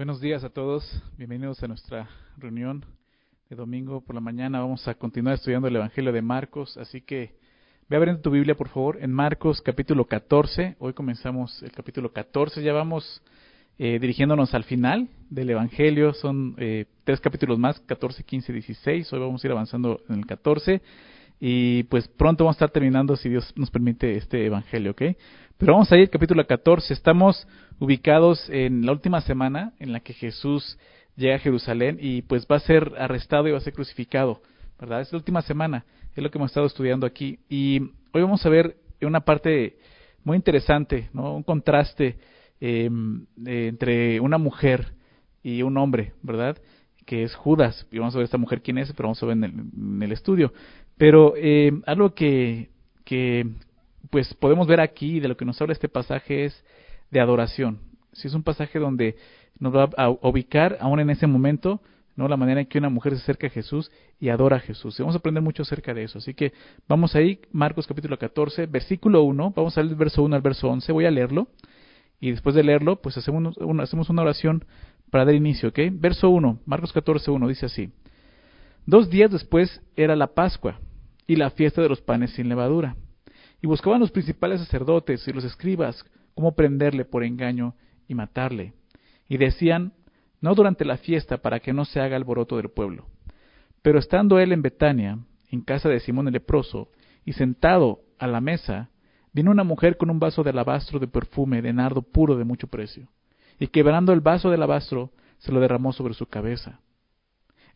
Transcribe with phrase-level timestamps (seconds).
[0.00, 0.82] Buenos días a todos,
[1.18, 2.86] bienvenidos a nuestra reunión
[3.50, 4.60] de domingo por la mañana.
[4.60, 7.34] Vamos a continuar estudiando el Evangelio de Marcos, así que
[7.86, 10.76] ve abriendo tu Biblia por favor en Marcos capítulo 14.
[10.78, 13.22] Hoy comenzamos el capítulo 14, ya vamos
[13.78, 19.12] eh, dirigiéndonos al final del Evangelio, son eh, tres capítulos más, 14, 15, 16.
[19.12, 20.80] Hoy vamos a ir avanzando en el 14
[21.40, 25.02] y pues pronto vamos a estar terminando si Dios nos permite este Evangelio, ¿ok?
[25.56, 26.92] Pero vamos a ir al capítulo 14.
[26.92, 27.46] Estamos
[27.78, 30.78] ubicados en la última semana en la que Jesús
[31.16, 34.42] llega a Jerusalén y pues va a ser arrestado y va a ser crucificado,
[34.78, 35.00] ¿verdad?
[35.00, 37.38] Es la última semana, es lo que hemos estado estudiando aquí.
[37.48, 37.80] Y
[38.12, 39.78] hoy vamos a ver una parte
[40.24, 41.34] muy interesante, ¿no?
[41.34, 42.18] Un contraste
[42.60, 44.92] em, entre una mujer
[45.42, 46.58] y un hombre, ¿verdad?
[47.06, 47.86] Que es Judas.
[47.90, 50.52] Y vamos a ver esta mujer quién es, pero vamos a ver en el, estudio.
[51.00, 52.68] Pero eh, algo que,
[54.10, 56.62] pues podemos ver aquí, de lo que nos habla este pasaje, es
[57.10, 57.78] de adoración.
[58.12, 59.16] Si es un pasaje donde
[59.58, 61.80] nos va a ubicar, aún en ese momento,
[62.16, 62.28] ¿no?
[62.28, 64.98] la manera en que una mujer se acerca a Jesús y adora a Jesús.
[64.98, 66.18] Y vamos a aprender mucho acerca de eso.
[66.18, 66.52] Así que
[66.86, 70.68] vamos ahí, Marcos capítulo 14, versículo 1, vamos a leer el verso 1 al verso
[70.68, 71.48] 11, voy a leerlo.
[72.20, 74.66] Y después de leerlo, pues hacemos una, hacemos una oración
[75.10, 75.78] para dar inicio, ¿ok?
[75.92, 77.90] Verso 1, Marcos 14, 1, dice así.
[78.84, 80.78] Dos días después era la Pascua
[81.30, 82.96] y la fiesta de los panes sin levadura
[83.62, 87.76] y buscaban los principales sacerdotes y los escribas cómo prenderle por engaño
[88.08, 88.72] y matarle.
[89.28, 89.92] Y decían,
[90.40, 93.06] no durante la fiesta para que no se haga alboroto del pueblo.
[93.80, 95.20] Pero estando él en Betania,
[95.52, 96.90] en casa de Simón el leproso,
[97.24, 98.90] y sentado a la mesa,
[99.32, 102.66] vino una mujer con un vaso de alabastro de perfume de nardo puro de mucho
[102.66, 103.06] precio,
[103.60, 106.80] y quebrando el vaso de alabastro, se lo derramó sobre su cabeza.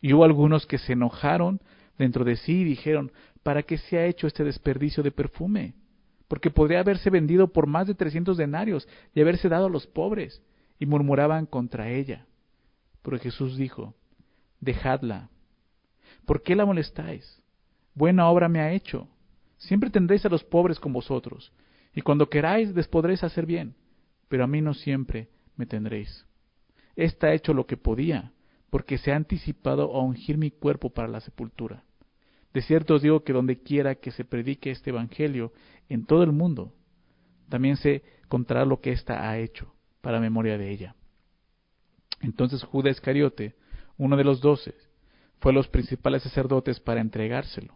[0.01, 1.61] Y hubo algunos que se enojaron
[1.97, 3.11] dentro de sí y dijeron,
[3.45, 5.75] ¿para qué se ha hecho este desperdicio de perfume?
[6.27, 10.41] Porque podría haberse vendido por más de trescientos denarios y haberse dado a los pobres.
[10.79, 12.25] Y murmuraban contra ella.
[13.03, 13.93] Pero Jesús dijo,
[14.59, 15.29] dejadla.
[16.25, 17.39] ¿Por qué la molestáis?
[17.93, 19.07] Buena obra me ha hecho.
[19.57, 21.53] Siempre tendréis a los pobres con vosotros,
[21.93, 23.75] y cuando queráis les podréis hacer bien,
[24.27, 26.25] pero a mí no siempre me tendréis.
[26.95, 28.33] Esta ha hecho lo que podía,
[28.71, 31.83] porque se ha anticipado a ungir mi cuerpo para la sepultura.
[32.55, 35.51] De cierto os digo que donde quiera que se predique este Evangelio
[35.89, 36.73] en todo el mundo,
[37.49, 40.95] también se contará lo que ésta ha hecho, para memoria de ella.
[42.21, 43.55] Entonces Judas Iscariote,
[43.97, 44.73] uno de los doce,
[45.41, 47.73] fue a los principales sacerdotes para entregárselo.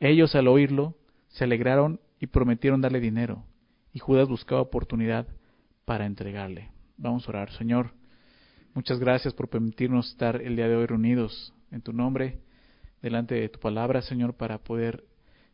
[0.00, 0.96] Ellos al oírlo
[1.28, 3.44] se alegraron y prometieron darle dinero,
[3.92, 5.26] y Judas buscaba oportunidad
[5.84, 6.70] para entregarle.
[6.96, 7.90] Vamos a orar, Señor.
[8.72, 12.40] Muchas gracias por permitirnos estar el día de hoy reunidos en tu nombre
[13.04, 15.04] delante de tu palabra, Señor, para poder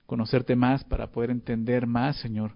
[0.06, 2.52] conocerte más, para poder entender más, Señor,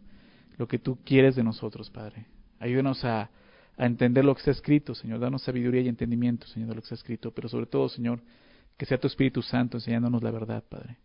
[0.57, 2.27] lo que tú quieres de nosotros, Padre.
[2.61, 3.29] Ayúdenos a,
[3.77, 5.19] a entender lo que está escrito, Señor.
[5.19, 7.33] Danos sabiduría y entendimiento, Señor, de lo que está escrito.
[7.33, 8.23] Pero sobre todo, Señor,
[8.77, 10.99] que sea tu Espíritu Santo enseñándonos la verdad, Padre.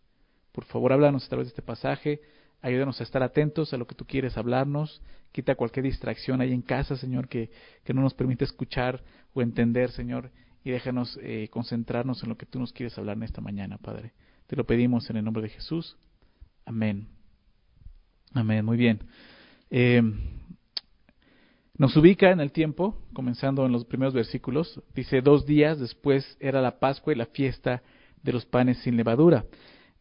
[0.52, 2.22] Por favor, háblanos a través de este pasaje.
[2.62, 5.02] Ayúdanos a estar atentos a lo que tú quieres hablarnos.
[5.32, 7.50] Quita cualquier distracción ahí en casa, Señor, que,
[7.84, 9.02] que no nos permite escuchar
[9.34, 10.30] o entender, Señor
[10.64, 14.14] y déjanos eh, concentrarnos en lo que tú nos quieres hablar en esta mañana, Padre.
[14.48, 15.98] Te lo pedimos en el nombre de Jesús.
[16.66, 17.08] Amén.
[18.34, 19.00] Amén, muy bien.
[19.70, 20.02] Eh,
[21.80, 24.84] nos ubica en el tiempo, comenzando en los primeros versículos.
[24.94, 27.82] Dice, dos días después era la Pascua y la fiesta
[28.22, 29.46] de los panes sin levadura.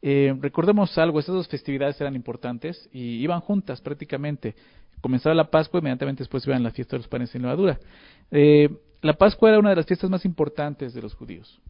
[0.03, 4.57] Eh, recordemos algo, estas dos festividades eran importantes y iban juntas prácticamente.
[5.01, 7.79] Comenzaba la Pascua, inmediatamente después iban la fiesta de los panes sin levadura.
[8.33, 8.69] Eh,
[9.01, 11.61] la Pascua era una de las fiestas más importantes de los judíos.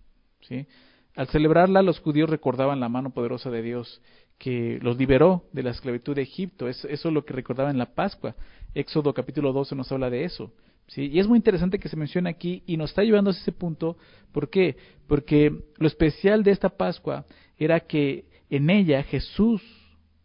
[0.40, 0.66] ¿sí?
[1.14, 4.00] Al celebrarla, los judíos recordaban la mano poderosa de Dios
[4.38, 6.68] que los liberó de la esclavitud de Egipto.
[6.68, 8.34] eso es lo que recordaban en la Pascua.
[8.74, 10.52] Éxodo capítulo 12 nos habla de eso.
[10.86, 11.08] ¿sí?
[11.08, 13.96] Y es muy interesante que se mencione aquí y nos está llevando a ese punto.
[14.32, 14.76] ¿Por qué?
[15.06, 17.26] Porque lo especial de esta Pascua
[17.58, 19.62] era que en ella Jesús,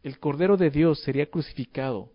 [0.04, 2.12] el Cordero de Dios, sería crucificado,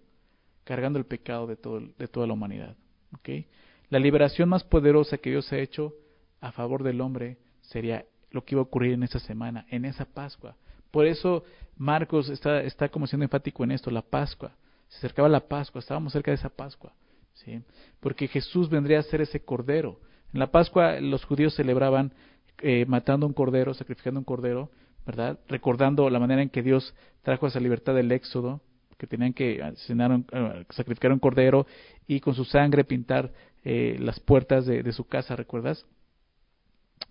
[0.65, 2.77] cargando el pecado de, todo, de toda la humanidad.
[3.19, 3.47] ¿okay?
[3.91, 5.95] La liberación más poderosa que Dios ha hecho
[6.41, 10.05] a favor del hombre sería lo que iba a ocurrir en esa semana, en esa
[10.05, 10.57] Pascua.
[10.91, 11.45] Por eso
[11.77, 14.53] Marcos está, está como siendo enfático en esto, la Pascua.
[14.89, 16.93] Se acercaba la Pascua, estábamos cerca de esa Pascua.
[17.35, 17.63] ¿sí?
[18.01, 20.01] Porque Jesús vendría a ser ese cordero.
[20.33, 22.13] En la Pascua los judíos celebraban
[22.61, 24.71] eh, matando un cordero, sacrificando un cordero,
[25.07, 25.39] ¿verdad?
[25.49, 28.61] Recordando la manera en que Dios trajo esa libertad del Éxodo,
[28.99, 31.67] que tenían que eh, sacrificar un cordero
[32.07, 33.33] y con su sangre pintar
[33.65, 35.85] eh, las puertas de, su casa, ¿recuerdas?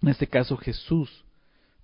[0.01, 1.25] En este caso Jesús,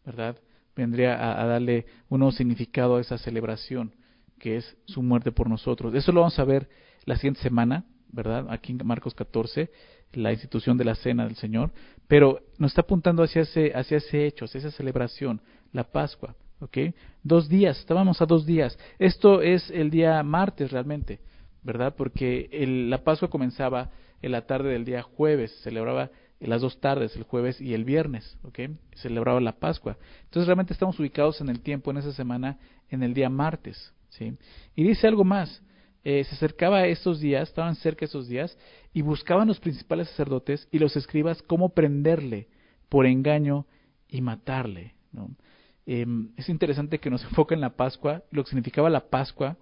[0.06, 0.38] ¿verdad?
[0.76, 3.94] Vendría a, darle un nuevo significado a esa celebración,
[4.40, 5.94] que es su muerte por nosotros.
[5.94, 6.70] Eso lo vamos a ver
[7.06, 8.48] la siguiente semana, ¿verdad?
[8.50, 9.70] Aquí en Marcos 14,
[10.14, 11.72] la institución de la cena del Señor,
[12.08, 16.36] pero nos está apuntando hacia ese, hacia ese hecho, hacia esa celebración, la Pascua.
[16.64, 16.78] ¿ok?
[17.24, 18.78] Dos días, estábamos a dos días.
[19.00, 21.20] Esto es el día martes realmente,
[21.62, 21.94] ¿verdad?
[21.96, 22.50] Porque
[22.90, 23.92] la Pascua comenzaba
[24.24, 26.10] en la tarde del día jueves, celebraba
[26.40, 28.60] en las dos tardes, el jueves y el viernes, ¿ok?
[28.96, 29.98] Celebraba la Pascua.
[30.24, 32.58] Entonces realmente estamos ubicados en el tiempo, en esa semana,
[32.90, 34.36] en el día martes, ¿sí?
[34.76, 35.62] Y dice algo más,
[36.06, 38.58] eh, se acercaba a estos días, estaban cerca esos días,
[38.94, 42.48] y buscaban los principales sacerdotes y los escribas cómo prenderle
[42.90, 43.66] por engaño
[44.08, 44.96] y matarle.
[45.86, 49.58] Em, es interesante que nos enfoca en la Pascua, lo que significaba la Pascua,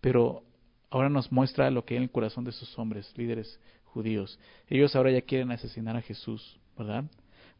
[0.00, 0.44] pero
[0.90, 3.60] ahora nos muestra lo que hay en el corazón de esos hombres, líderes
[3.94, 4.38] judíos.
[4.68, 7.04] Ellos ahora ya quieren asesinar a Jesús, ¿verdad?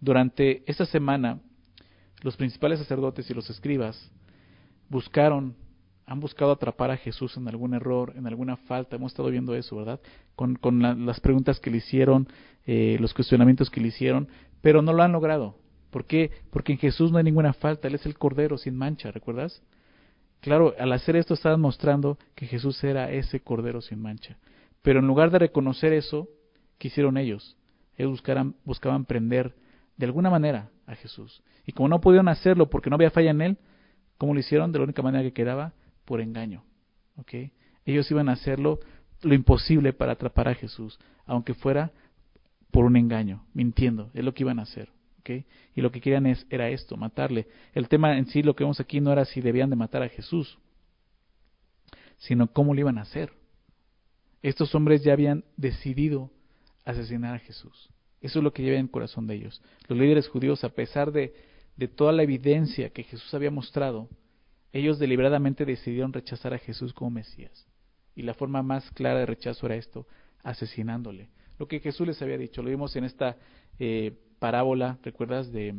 [0.00, 1.38] Durante esta semana,
[2.22, 4.10] los principales sacerdotes y los escribas
[4.88, 5.54] buscaron,
[6.06, 8.96] han buscado atrapar a Jesús en algún error, en alguna falta.
[8.96, 10.00] Hemos estado viendo eso, ¿verdad?
[10.36, 12.28] Con, con las preguntas que le hicieron,
[12.66, 14.28] eh, los cuestionamientos que le hicieron,
[14.60, 15.56] pero no lo han logrado.
[15.90, 16.32] ¿Por qué?
[16.50, 19.62] Porque en Jesús no hay ninguna falta, Él es el Cordero sin mancha, ¿recuerdas?
[20.40, 24.36] Claro, al hacer esto estaban mostrando que Jesús era ese Cordero sin mancha.
[24.84, 26.28] Pero en lugar de reconocer eso,
[26.76, 27.56] ¿qué hicieron ellos?
[27.96, 29.54] Ellos buscaban, buscaban prender
[29.96, 31.42] de alguna manera a Jesús.
[31.64, 33.58] Y como no pudieron hacerlo porque no había falla en Él,
[34.18, 34.72] ¿cómo lo hicieron?
[34.72, 35.72] De la única manera que quedaba,
[36.04, 36.64] por engaño.
[37.16, 37.52] ¿okay?
[37.86, 38.78] Ellos iban a hacerlo
[39.22, 41.90] lo imposible para atrapar a Jesús, aunque fuera
[42.70, 44.90] por un engaño, mintiendo, es lo que iban a hacer.
[45.74, 47.48] Y lo que querían es, era esto, matarle.
[47.72, 50.10] El tema en sí, lo que vemos aquí, no era si debían de matar a
[50.10, 50.58] Jesús,
[52.18, 53.32] sino cómo lo iban a hacer.
[54.44, 56.30] Estos hombres ya habían decidido
[56.84, 57.88] asesinar a Jesús.
[58.20, 59.62] Eso es lo que lleva en el corazón de ellos.
[59.88, 61.34] Los líderes judíos, a pesar de,
[61.78, 64.06] de toda la evidencia que Jesús había mostrado,
[64.70, 67.66] ellos deliberadamente decidieron rechazar a Jesús como Mesías.
[68.14, 70.06] Y la forma más clara de rechazo era esto,
[70.42, 71.30] asesinándole.
[71.58, 73.38] Lo que Jesús les había dicho, lo vimos en esta
[73.78, 75.52] eh, parábola, ¿recuerdas?
[75.52, 75.74] De,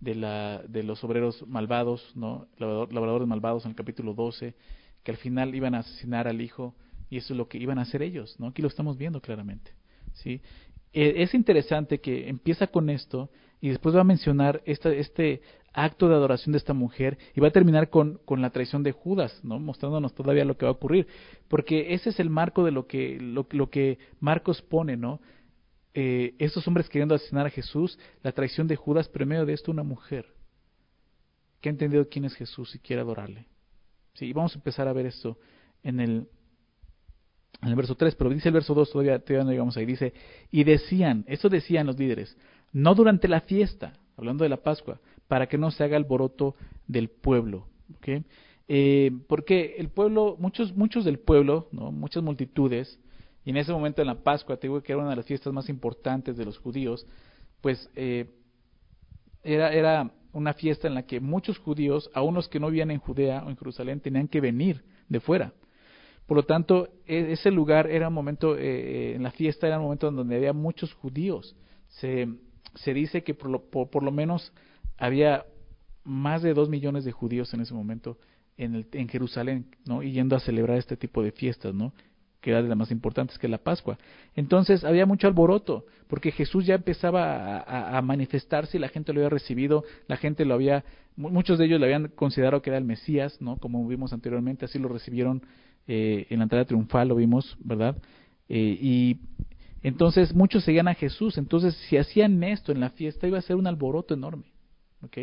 [0.00, 2.46] de, la, de los obreros malvados, ¿no?
[2.58, 4.54] Labradores malvados en el capítulo 12,
[5.02, 6.74] que al final iban a asesinar al hijo
[7.08, 8.48] y eso es lo que iban a hacer ellos, ¿no?
[8.48, 9.72] Aquí lo estamos viendo claramente,
[10.14, 10.40] ¿sí?
[10.92, 13.30] E, es interesante que empieza con esto
[13.60, 15.40] y después va a mencionar esta, este
[15.72, 18.92] acto de adoración de esta mujer y va a terminar con, con la traición de
[18.92, 19.58] Judas, ¿no?
[19.58, 21.06] mostrándonos todavía lo que va a ocurrir,
[21.48, 25.20] porque ese es el marco de lo que, lo, que Marcos pone, ¿no?
[25.94, 29.52] eh, estos hombres queriendo asesinar a Jesús, la traición de Judas, pero en medio de
[29.52, 30.26] esto una mujer
[31.60, 33.46] que ha entendido quién es Jesús y quiere adorarle.
[34.14, 35.38] Sí, vamos a empezar a ver esto
[35.82, 36.28] en el,
[37.62, 40.12] en el verso 3, pero dice el verso 2, todavía, todavía no llegamos ahí, dice,
[40.50, 42.36] y decían, eso decían los líderes,
[42.72, 46.54] no durante la fiesta, hablando de la Pascua, para que no se haga alboroto
[46.86, 47.66] del pueblo.
[48.68, 51.92] Eh, porque el pueblo, muchos, muchos del pueblo, ¿no?
[51.92, 52.98] muchas multitudes,
[53.44, 55.52] y en ese momento en la Pascua, te digo que era una de las fiestas
[55.52, 57.06] más importantes de los judíos,
[57.60, 58.26] pues eh,
[59.42, 62.98] era, era una fiesta en la que muchos judíos, aun los que no vivían en
[62.98, 65.52] Judea o en Jerusalén, tenían que venir de fuera.
[66.26, 69.84] Por lo tanto, e, ese lugar era un momento, eh, en la fiesta era un
[69.84, 71.56] momento donde había muchos judíos.
[71.88, 72.28] Se,
[72.74, 74.52] se dice que por lo, por, lo menos
[74.98, 75.46] había
[76.04, 78.18] más de dos millones de judíos en ese momento
[78.56, 80.02] en, el, en Jerusalén, ¿no?
[80.02, 81.92] Y yendo a celebrar este tipo de fiestas, ¿no?
[82.46, 83.98] que era de las más importantes que la Pascua.
[84.36, 89.30] Entonces había mucho alboroto, porque Jesús ya empezaba a, manifestarse y la gente lo había
[89.30, 90.84] recibido, la gente lo había,
[91.16, 93.56] muchos de ellos le habían considerado que era el Mesías, ¿no?
[93.56, 95.42] Como vimos anteriormente, así lo recibieron
[95.86, 97.96] eh, en la entrada triunfal, lo vimos, ¿verdad?
[98.48, 99.20] Eh, y
[99.82, 103.56] entonces muchos seguían a Jesús, entonces si hacían esto en la fiesta iba a ser
[103.56, 104.52] un alboroto enorme,
[105.02, 105.18] ¿ok?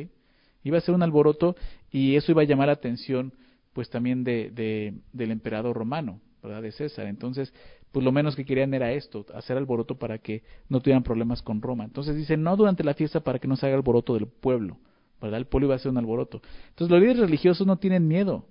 [0.64, 1.56] Iba a ser un alboroto
[1.92, 3.34] y eso iba a llamar la atención
[3.74, 6.62] pues también de, de, del emperador romano, ¿verdad?
[6.62, 7.08] De César.
[7.08, 7.54] Entonces,
[7.92, 11.62] pues lo menos que querían era esto, hacer alboroto para que no tuvieran problemas con
[11.62, 11.84] Roma.
[11.84, 14.78] Entonces dice, no durante la fiesta para que no se haga alboroto del pueblo,
[15.22, 15.40] ¿verdad?
[15.40, 16.42] El pueblo iba a hacer un alboroto.
[16.70, 18.46] Entonces los líderes religiosos no tienen miedo.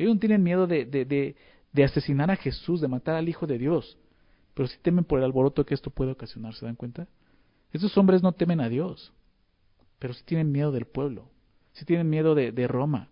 [0.00, 1.36] Ellos no tienen miedo de, de,
[1.72, 3.98] de, asesinar a Jesús, de matar al Hijo de Dios.
[4.54, 7.06] Pero sí temen por el alboroto que esto puede ocasionar, ¿se dan cuenta?
[7.70, 9.12] Esos hombres no temen a Dios,
[9.98, 11.28] pero sí tienen miedo del pueblo,
[11.74, 13.10] sí tienen miedo de, de Roma.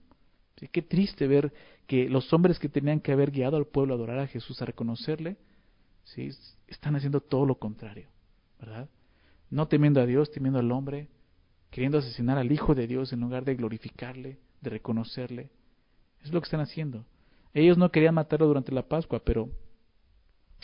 [0.57, 0.67] ¿Sí?
[0.69, 1.53] Qué triste ver
[1.87, 4.65] que los hombres que tenían que haber guiado al pueblo a adorar a Jesús, a
[4.65, 5.37] reconocerle,
[6.05, 6.31] ¿sí?
[6.69, 8.09] están haciendo todo lo contrario,
[8.59, 8.89] ¿verdad?
[9.51, 11.09] No temiendo a Dios, temiendo al hombre,
[11.71, 15.51] queriendo asesinar al Hijo de Dios en lugar de glorificarle, de reconocerle.
[16.23, 17.05] Es lo que están haciendo.
[17.55, 19.51] Ellos no querían matarlo durante la Pascua, pero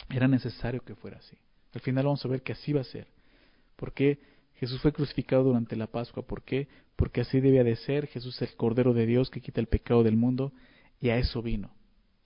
[0.09, 1.37] era necesario que fuera así.
[1.73, 3.07] Al final vamos a ver que así va a ser.
[3.75, 4.19] ¿Por qué
[4.55, 6.23] Jesús fue crucificado durante la Pascua?
[6.23, 6.67] ¿Por qué?
[6.95, 8.07] Porque así debía de ser.
[8.07, 10.53] Jesús es el Cordero de Dios que quita el pecado del mundo
[11.01, 11.71] y a eso vino.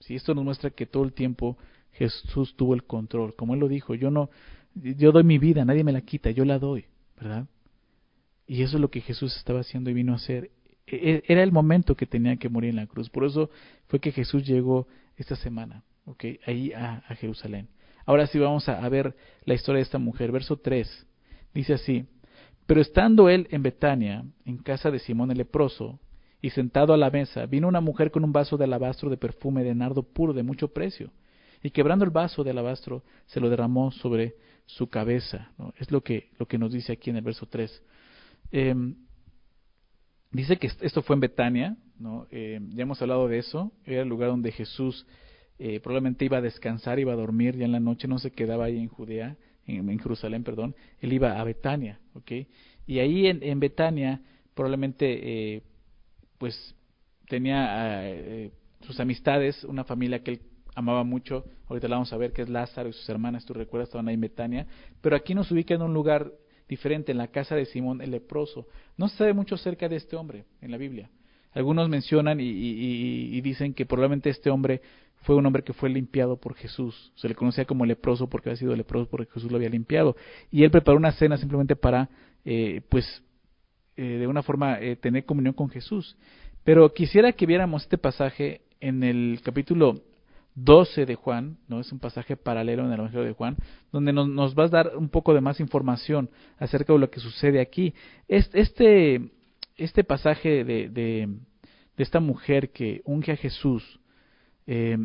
[0.00, 1.58] Si Esto nos muestra que todo el tiempo
[1.92, 3.34] Jesús tuvo el control.
[3.34, 4.30] Como él lo dijo, yo no,
[4.74, 6.84] yo doy mi vida, nadie me la quita, yo la doy,
[7.16, 7.46] ¿verdad?
[8.46, 10.50] Y eso es lo que Jesús estaba haciendo y vino a hacer.
[10.90, 13.08] E, e, era el momento que tenía que morir en la cruz.
[13.08, 13.50] Por eso
[13.88, 16.24] fue que Jesús llegó esta semana, ¿ok?
[16.46, 17.68] Ahí a, Jerusalén.
[18.06, 20.32] Ahora sí vamos a, ver la historia de esta mujer.
[20.32, 21.06] Verso 3.
[21.54, 22.06] Dice así,
[22.66, 25.98] pero estando él en Betania, en casa de Simón el leproso,
[26.42, 29.62] y sentado a la mesa, vino una mujer con un vaso de alabastro de perfume
[29.62, 31.10] de nardo puro de mucho precio,
[31.62, 35.50] y quebrando el vaso de alabastro, se lo derramó sobre su cabeza.
[35.76, 37.82] Es lo que, lo que nos dice aquí en el verso 3.
[38.52, 38.94] Em,
[40.32, 42.26] dice que esto fue en Betania, ¿no?
[42.30, 45.06] Em, ya hemos hablado de eso, era el lugar donde Jesús
[45.58, 48.66] eh, probablemente iba a descansar, iba a dormir ya en la noche, no se quedaba
[48.66, 52.32] ahí en Judea, en, Jerusalén, perdón, él iba a Betania, ¿ok?
[52.86, 54.20] Y ahí en, en Betania
[54.54, 55.62] probablemente eh,
[56.38, 56.74] pues
[57.28, 60.40] tenía eh, sus amistades, una familia que él
[60.74, 63.88] amaba mucho, ahorita la vamos a ver, que es Lázaro y sus hermanas, tú recuerdas,
[63.88, 64.66] estaban ahí en Betania,
[65.00, 66.32] pero aquí nos ubica en un lugar
[66.70, 68.66] diferente, en la casa de Simón el leproso.
[68.96, 71.10] No se sabe mucho acerca de este hombre en la Biblia.
[71.52, 74.80] Algunos mencionan y, dicen que probablemente este hombre
[75.22, 77.12] fue un hombre que fue limpiado por Jesús.
[77.16, 80.16] Se le conocía como leproso porque había sido leproso porque Jesús lo había limpiado.
[80.50, 82.08] Y él preparó una cena simplemente para,
[82.44, 83.22] eh, pues,
[83.96, 86.16] eh, de una forma eh, tener comunión con Jesús.
[86.62, 90.00] Pero quisiera que viéramos este pasaje en el capítulo
[90.54, 93.56] 12 de Juan, no es un pasaje paralelo en el Evangelio de Juan,
[93.92, 97.20] donde nos, nos va a dar un poco de más información acerca de lo que
[97.20, 97.94] sucede aquí.
[98.28, 99.30] Este,
[99.76, 101.28] este pasaje de, de,
[101.96, 104.00] esta mujer que unge a Jesús
[104.66, 104.96] eh,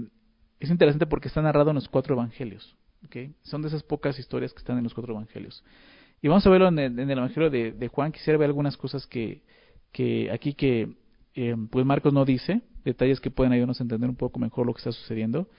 [0.59, 2.75] es interesante porque está narrado en los cuatro evangelios.
[3.05, 3.33] ¿okay?
[3.41, 5.63] Son de esas pocas historias que están en los cuatro evangelios.
[6.21, 8.11] Y vamos a verlo en el, Evangelio de, Juan.
[8.11, 9.43] Quisiera ver algunas cosas que,
[9.91, 10.95] que aquí que
[11.35, 14.73] eh, pues Marcos no dice, detalles que pueden ayudarnos a entender un poco mejor lo
[14.73, 15.49] que está sucediendo.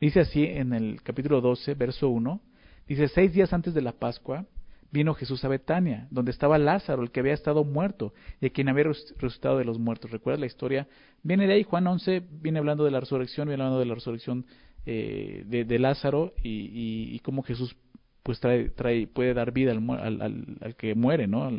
[0.00, 2.40] Dice así en el capítulo 12, verso 1,
[2.88, 4.46] dice, seis días antes de la Pascua
[4.90, 8.68] vino Jesús a Betania, donde estaba Lázaro, el que había estado muerto y a quien
[8.68, 10.10] había resucitado de los muertos.
[10.10, 10.88] ¿Recuerdas la historia?
[11.22, 14.46] Viene de ahí, Juan 11 viene hablando de la resurrección, viene hablando de la resurrección
[14.86, 17.76] eh, de, Lázaro y, cómo Jesús
[18.22, 21.50] pues trae, trae, puede dar vida al, al, que muere, ¿no?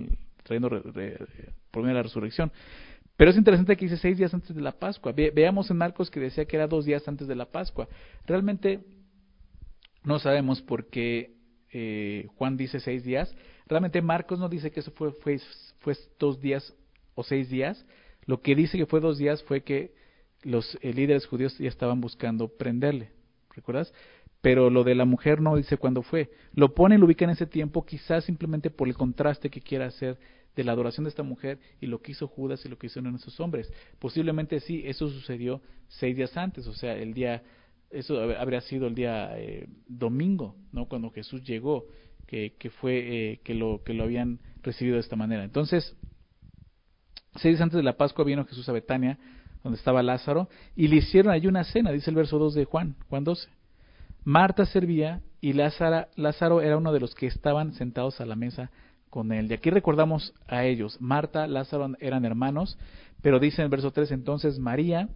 [0.44, 2.52] trayendo por medio de la resurrección.
[3.18, 5.12] Pero es interesante que dice seis días antes de la Pascua.
[5.12, 7.88] veamos en Marcos que decía que era dos días antes de la Pascua.
[8.28, 8.80] Realmente
[10.04, 11.34] no sabemos por qué
[11.74, 13.36] eh, Juan dice seis días.
[13.66, 15.42] Realmente Marcos no dice que eso fue,
[16.20, 16.76] dos días
[17.16, 17.86] o seis días.
[18.26, 19.96] Lo que dice que fue dos días fue que
[20.44, 23.10] los eh, líderes judíos ya estaban buscando prenderle.
[23.56, 23.92] ¿Recuerdas?
[24.40, 26.30] pero lo de la mujer no dice cuándo fue.
[26.54, 29.88] Lo pone y lo ubica en ese tiempo, quizás simplemente por el contraste que quiera
[29.88, 30.18] hacer
[30.58, 33.16] de la adoración de esta mujer y lo que hizo Judas y lo que hicieron
[33.16, 33.72] esos hombres.
[34.00, 37.44] Posiblemente sí, eso sucedió seis días antes, o sea, el día,
[37.92, 40.88] eso habría sido el día eh, domingo, ¿no?
[40.88, 41.86] Cuando Jesús llegó,
[42.26, 45.44] que, que fue, eh, que, lo, que lo habían recibido de esta manera.
[45.44, 45.96] Entonces,
[47.36, 49.20] seis días antes de la Pascua vino Jesús a Betania,
[49.64, 52.96] donde estaba Lázaro, y le hicieron allí una cena, dice el verso 2 de Juan,
[53.10, 53.48] Juan 12.
[54.24, 58.72] Marta servía y Lázaro, Lázaro era uno de los que estaban sentados a la mesa
[59.10, 59.50] con él.
[59.50, 60.98] Y aquí recordamos a ellos.
[61.00, 62.78] Marta, Lázaro eran hermanos,
[63.22, 65.10] pero dice en el verso 3, entonces María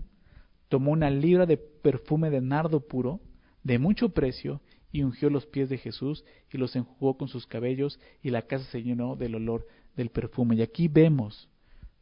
[0.70, 3.20] tomó una libra de perfume de nardo puro,
[3.64, 8.00] de mucho precio, y ungió los pies de Jesús y los enjugó con sus cabellos,
[8.22, 10.56] y la casa se llenó del olor del perfume.
[10.56, 11.50] Y aquí vemos,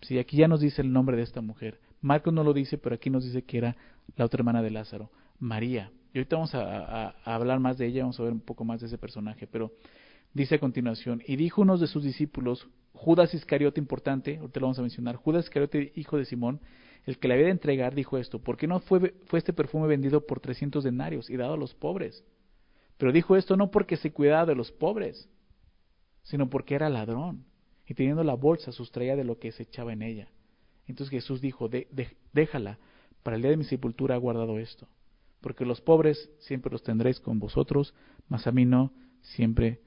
[0.01, 1.79] si aquí ya nos dice el nombre de esta mujer.
[2.01, 3.75] Marcos no lo dice, pero aquí nos dice que era
[4.15, 5.91] la otra hermana de Lázaro, María.
[6.13, 8.87] Y ahorita vamos a, hablar más de ella, vamos a ver un poco más de
[8.87, 9.71] ese personaje, pero
[10.33, 14.79] dice a continuación, y dijo uno de sus discípulos, Judas Iscariote importante, ahorita lo vamos
[14.79, 16.59] a mencionar, Judas Iscariote, hijo de Simón,
[17.05, 19.87] el que le había de entregar, dijo esto, ¿por qué no fue, fue este perfume
[19.87, 22.23] vendido por trescientos denarios y dado a los pobres?
[22.97, 25.29] Pero dijo esto no porque se cuidaba de los pobres,
[26.23, 27.45] sino porque era ladrón,
[27.87, 30.27] y teniendo la bolsa sustraía de lo que se echaba en ella.
[30.87, 31.69] Entonces Jesús dijo,
[32.33, 32.77] déjala,
[33.23, 34.87] para el día de mi sepultura ha guardado esto
[35.41, 37.93] porque los pobres siempre los tendréis con vosotros,
[38.27, 39.79] mas a mí no, siempre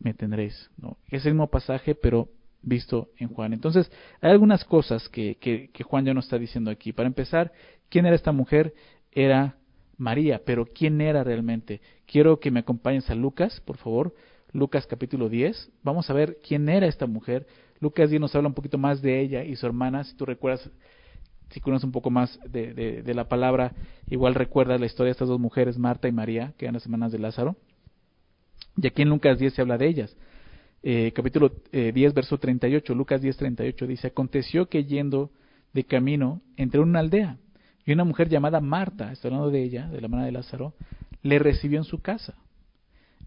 [0.00, 0.70] me tendréis.
[0.76, 0.96] ¿no?
[1.08, 2.28] Es el mismo pasaje, pero
[2.62, 3.52] visto en Juan.
[3.52, 3.90] Entonces,
[4.20, 6.92] hay algunas cosas que, que, Juan ya nos está diciendo aquí.
[6.92, 7.52] Para empezar,
[7.88, 8.74] ¿quién era esta mujer?
[9.12, 9.56] Era
[9.96, 11.80] María, pero ¿quién era realmente?
[12.06, 14.14] Quiero que me acompañes a Lucas, por favor.
[14.52, 15.70] Lucas capítulo 10.
[15.82, 17.46] Vamos a ver quién era esta mujer.
[17.80, 20.04] Lucas 10 nos habla un poquito más de ella y su hermana.
[20.04, 20.68] Si tú recuerdas,
[21.50, 23.72] si conoces un poco más de, de, la palabra,
[24.08, 27.12] igual recuerdas la historia de estas dos mujeres, Marta y María, que eran las hermanas
[27.12, 27.56] de Lázaro.
[28.76, 30.16] Y aquí en Lucas 10 se habla de ellas.
[30.82, 35.30] Eh, capítulo eh, 10, verso 38, Lucas 10, 38 dice, aconteció que yendo
[35.74, 37.36] de camino entró en una aldea
[37.84, 40.74] y una mujer llamada Marta, está hablando de ella, de la hermana de Lázaro,
[41.22, 42.34] le recibió en su casa.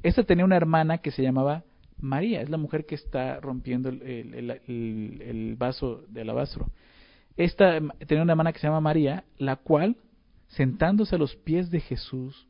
[0.01, 1.63] Esta tenía una hermana que se llamaba
[1.99, 6.67] María, es la mujer que está rompiendo el, el vaso de alabastro.
[7.37, 9.95] Esta tenía una hermana que se llama María, la cual,
[10.47, 12.47] sentándose a los pies de Jesús,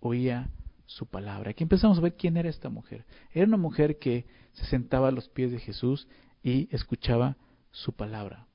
[0.00, 0.48] oía
[0.90, 1.50] su palabra.
[1.50, 3.04] Aquí empezamos a ver quién era esta mujer.
[3.32, 6.08] Era una mujer que se sentaba a los pies de Jesús
[6.42, 7.36] y escuchaba
[7.70, 8.48] su palabra.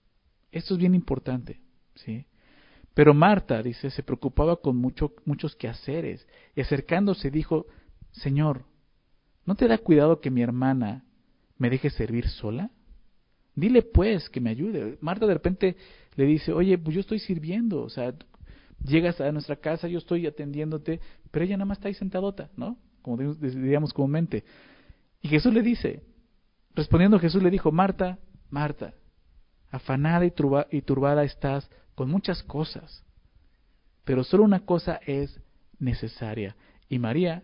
[0.52, 1.62] Esto es bien importante,
[1.96, 2.26] ¿sí?
[2.94, 7.68] Pero Marta, dice, se preocupaba con mucho, muchos quehaceres y acercándose dijo,
[8.12, 8.66] Señor,
[9.46, 11.06] ¿no te da cuidado que mi hermana
[11.58, 12.70] me deje servir sola?
[13.56, 14.98] Dile pues que me ayude.
[15.00, 15.78] Marta de repente
[16.16, 18.14] le dice, oye, pues yo estoy sirviendo, o sea,
[18.86, 21.00] llegas a nuestra casa, yo estoy atendiéndote,
[21.32, 22.78] pero ella nada más está ahí sentadota, ¿no?
[23.02, 24.44] Como diríamos comúnmente.
[25.22, 26.04] Y Jesús le dice,
[26.74, 28.94] respondiendo Jesús le dijo, Marta, Marta,
[29.72, 30.34] afanada y,
[30.72, 33.04] y turbada estás con muchas cosas,
[34.04, 35.40] pero solo una cosa es
[35.80, 36.56] necesaria,
[36.88, 37.44] y María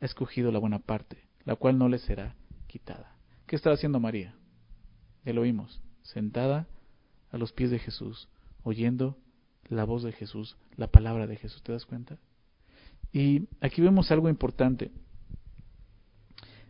[0.00, 3.16] ha escogido la buena parte, la cual no le será quitada.
[3.46, 4.34] ¿Qué estaba haciendo María?
[5.24, 6.68] Ya lo oímos, sentada
[7.30, 8.28] a los pies de Jesús,
[8.62, 9.16] oyendo
[9.68, 12.18] la voz de Jesús, la palabra de Jesús, ¿te das cuenta?
[13.12, 14.90] Y aquí vemos algo importante.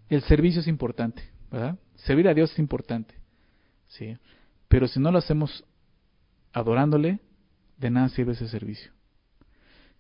[0.08, 1.78] El servicio es importante, ¿verdad?
[1.96, 3.14] Servir a Dios es importante,
[3.88, 4.16] ¿sí?
[4.68, 5.64] Pero si no lo hacemos
[6.52, 7.20] adorándole,
[7.78, 8.92] de nada sirve ese servicio.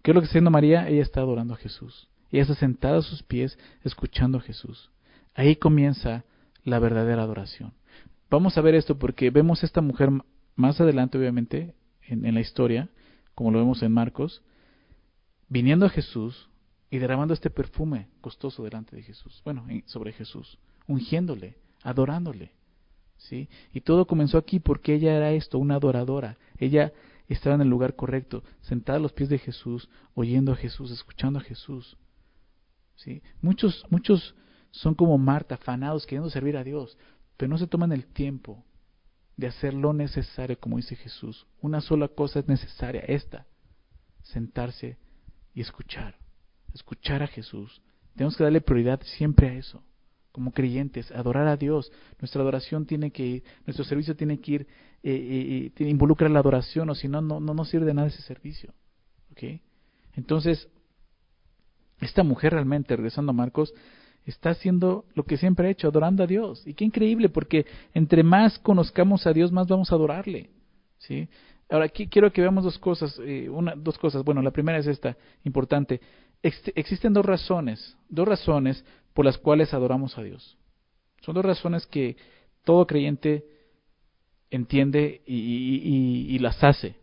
[0.02, 0.88] ¿Qué es lo que está haciendo María?
[0.88, 2.08] Ella está adorando a Jesús.
[2.30, 4.90] Ella está sentada a sus pies, escuchando a Jesús.
[5.34, 6.24] Ahí comienza
[6.64, 7.72] la verdadera adoración.
[8.30, 10.10] Vamos a ver esto porque vemos a esta mujer
[10.54, 11.74] más adelante, obviamente,
[12.08, 12.88] en, la historia,
[13.34, 14.42] como lo vemos en Marcos,
[15.48, 16.48] viniendo a Jesús
[16.90, 22.52] y derramando este perfume costoso delante de Jesús, bueno, sobre Jesús, ungiéndole, adorándole.
[23.16, 23.48] ¿sí?
[23.72, 26.36] Y todo comenzó aquí porque ella era esto, una adoradora.
[26.58, 26.92] Ella
[27.28, 31.38] estaba en el lugar correcto, sentada a los pies de Jesús, oyendo a Jesús, escuchando
[31.38, 31.96] a Jesús.
[32.96, 33.22] ¿sí?
[33.40, 34.34] Muchos, muchos
[34.70, 36.96] son como Marta, afanados, queriendo servir a Dios,
[37.36, 38.64] pero no se toman el tiempo
[39.36, 41.46] de hacer lo necesario, como dice Jesús.
[41.60, 43.46] Una sola cosa es necesaria, esta,
[44.22, 44.98] sentarse
[45.54, 46.16] y escuchar,
[46.74, 47.82] escuchar a Jesús.
[48.14, 49.82] Tenemos que darle prioridad siempre a eso
[50.36, 51.90] como creyentes, adorar a Dios.
[52.20, 54.66] Nuestra adoración tiene que ir, nuestro servicio tiene que ir,
[55.02, 58.20] eh, eh, involucra la adoración, o si no, no, no nos sirve de nada ese
[58.20, 58.74] servicio.
[59.32, 59.62] ¿okay?
[60.12, 60.68] Entonces,
[62.00, 63.72] esta mujer realmente, regresando a Marcos,
[64.26, 66.66] está haciendo lo que siempre ha hecho, adorando a Dios.
[66.66, 70.50] Y qué increíble, porque entre más conozcamos a Dios, más vamos a adorarle.
[70.98, 71.28] ¿sí?
[71.70, 74.24] Ahora, aquí quiero que veamos dos cosas, eh, una, dos cosas.
[74.24, 76.00] Bueno, la primera es esta, importante.
[76.42, 78.84] existen dos razones, dos razones
[79.14, 80.56] por las cuales adoramos a Dios.
[81.22, 82.16] Son dos razones que
[82.64, 83.44] todo creyente
[84.50, 86.96] entiende y, las hace.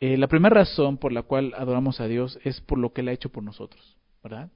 [0.00, 3.08] Eh, la primera razón por la cual adoramos a Dios es por lo que Él
[3.08, 4.50] ha hecho por nosotros, ¿verdad?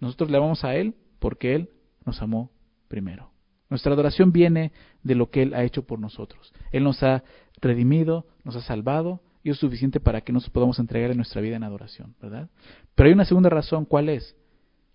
[0.00, 1.70] Nosotros le amamos a Él porque Él
[2.04, 2.50] nos amó
[2.88, 3.30] primero.
[3.70, 6.52] Nuestra adoración viene de lo que Él ha hecho por nosotros.
[6.72, 7.22] Él nos ha
[7.60, 11.56] redimido, nos ha salvado y es suficiente para que nos podamos entregar en nuestra vida
[11.56, 12.48] en adoración, ¿verdad?
[12.94, 14.36] Pero hay una segunda razón, ¿cuál es?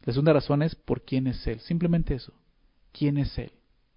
[0.03, 1.59] La segunda razón es por quién es Él.
[1.59, 2.33] Simplemente eso.
[2.91, 3.51] ¿Quién es Él?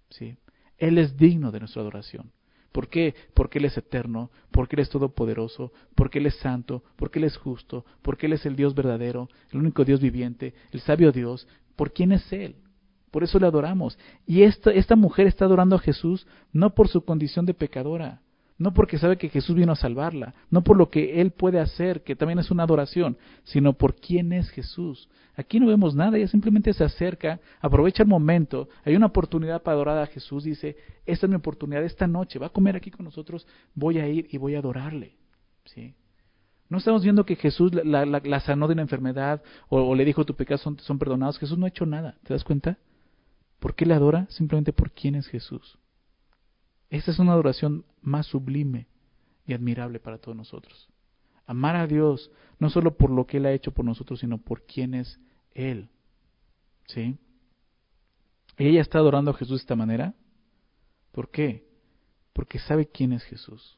[0.09, 0.37] ¿Sí?
[0.77, 2.31] Él es digno de nuestra adoración.
[2.71, 3.15] ¿Por qué?
[3.33, 7.37] Porque Él es eterno, porque Él es todopoderoso, porque Él es santo, porque Él es
[7.37, 11.47] justo, porque Él es el Dios verdadero, el único Dios viviente, el sabio Dios.
[11.75, 12.55] ¿Por quién es Él?
[13.11, 13.97] Por eso le adoramos.
[14.25, 18.21] Y esta, esta mujer está adorando a Jesús no por su condición de pecadora,
[18.57, 22.03] no porque sabe que Jesús vino a salvarla, no por lo que Él puede hacer,
[22.03, 25.09] que también es una adoración, sino por quién es Jesús.
[25.35, 29.75] Aquí no vemos nada, ella simplemente se acerca, aprovecha el momento, hay una oportunidad para
[29.75, 33.05] adorar a Jesús, dice, esta es mi oportunidad, esta noche, va a comer aquí con
[33.05, 35.15] nosotros, voy a ir y voy a adorarle.
[35.65, 35.93] ¿Sí?
[36.69, 40.61] No estamos viendo que Jesús la, sanó de una enfermedad o, le dijo tus pecados
[40.61, 41.39] son, son perdonados.
[41.39, 42.77] Jesús no ha hecho nada, ¿te das cuenta?
[43.59, 44.27] ¿Por qué le adora?
[44.29, 45.77] Simplemente por quién es Jesús.
[46.89, 48.87] Esta es una adoración más sublime
[49.45, 50.89] y admirable para todos nosotros.
[51.45, 54.65] Amar a Dios no solo por lo que Él ha hecho por nosotros, sino por
[54.65, 55.19] quién es
[55.53, 55.89] Él.
[56.85, 57.17] ¿Sí?
[58.57, 60.13] Ella está adorando a Jesús de esta manera.
[61.11, 61.67] ¿Por qué?
[62.33, 63.77] Porque sabe quién es Jesús.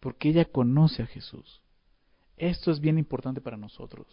[0.00, 1.62] Porque ella conoce a Jesús.
[2.36, 4.06] Esto es bien importante para nosotros.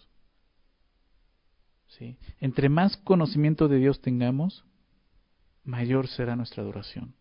[1.87, 2.17] ¿Sí?
[2.39, 4.63] Entre más conocimiento de Dios tengamos,
[5.63, 7.13] mayor será nuestra adoración.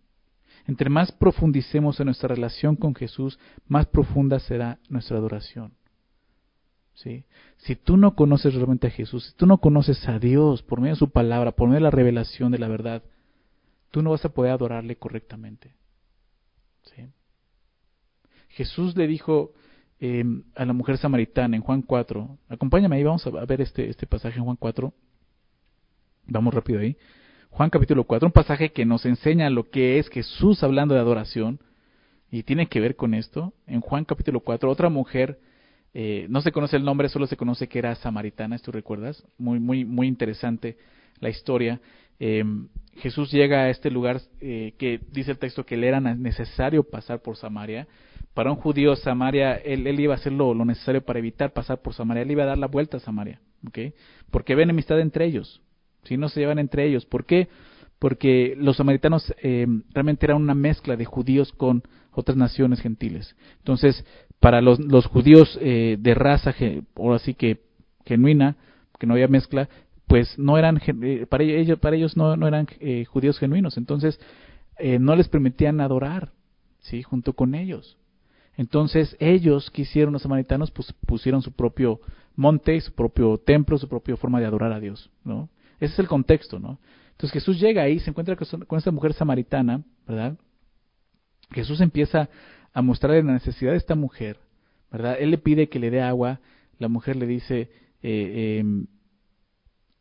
[0.71, 5.73] Entre más profundicemos en nuestra relación con Jesús, más profunda será nuestra adoración.
[6.95, 7.25] ¿Sí?
[7.57, 10.95] Si tú no conoces realmente a Jesús, si tú no conoces a Dios por medio
[10.95, 13.03] de su palabra, por medio de la revelación de la verdad,
[13.91, 15.75] tú no vas a poder adorarle correctamente.
[18.51, 19.53] Jesús le dijo
[19.99, 22.39] eh, a la mujer samaritana en Juan 4.
[22.49, 24.95] Acompáñame ahí, vamos a ver este, este pasaje en Juan 4.
[26.29, 26.97] Vamos rápido ahí.
[27.51, 31.61] Juan capítulo 4, un pasaje que nos enseña lo que es Jesús hablando de adoración
[32.31, 33.53] y tiene que ver con esto.
[33.67, 35.39] En Juan capítulo 4, otra mujer,
[35.93, 39.27] eh, no se conoce el nombre, solo se conoce que era samaritana, ¿tú recuerdas?
[39.37, 40.79] Muy, muy, muy interesante
[41.19, 41.81] la historia.
[42.21, 42.45] Eh,
[42.97, 47.21] Jesús llega a este lugar eh, que dice el texto que le era necesario pasar
[47.21, 47.89] por Samaria.
[48.33, 52.23] Para un judío, Samaria, él, iba a hacer lo, necesario para evitar pasar por Samaria.
[52.23, 53.93] Él iba a dar la vuelta a Samaria, ¿ok?
[54.31, 55.61] Porque ven enemistad entre ellos.
[56.05, 57.07] Si no se llevan entre ellos.
[57.07, 57.49] ¿Por qué?
[57.99, 61.83] Porque los samaritanos eh, realmente eran una mezcla de judíos con
[62.13, 63.37] otras naciones gentiles.
[63.59, 64.05] Entonces,
[64.41, 66.55] para los, judíos eh, de raza,
[66.95, 67.61] o así que
[68.07, 68.57] genuina,
[68.99, 69.69] que no había mezcla,
[70.07, 73.77] pues no eran, eh, para ellos, para ellos no, no eran eh, judíos genuinos.
[73.77, 74.19] Entonces,
[74.99, 76.33] no les permitían adorar,
[76.79, 77.03] ¿sí?
[77.03, 77.99] Junto con ellos.
[78.57, 82.01] Entonces, ellos que hicieron los samaritanos, pues pusieron su propio
[82.35, 85.51] monte, su propio templo, su propia forma de adorar a Dios, ¿no?
[85.81, 86.79] Ese es el contexto, ¿no?
[87.13, 90.39] Entonces Jesús llega ahí, se encuentra con esta mujer samaritana, ¿verdad?
[91.53, 92.29] Jesús empieza
[92.73, 94.39] a mostrarle la necesidad de esta mujer,
[94.91, 95.17] ¿verdad?
[95.19, 96.41] Él le pide que le dé agua,
[96.79, 97.71] la mujer le dice,
[98.03, 98.87] eh, em,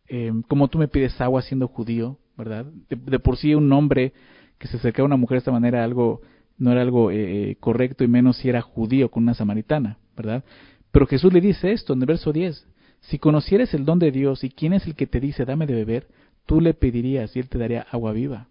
[0.08, 2.66] em, ¿cómo tú me pides agua siendo judío, ¿verdad?
[2.90, 4.14] De, por sí un hombre
[4.58, 6.22] que se acercaba a una mujer de esta manera algo,
[6.58, 10.44] no era algo eh, eh, correcto y menos si era judío con una samaritana, ¿verdad?
[10.92, 12.66] Pero Jesús le dice esto en el verso 10,
[13.02, 15.74] si conocieres el don de Dios y quién es el que te dice dame de
[15.74, 16.08] beber,
[16.46, 18.48] tú le pedirías y él te daría agua viva.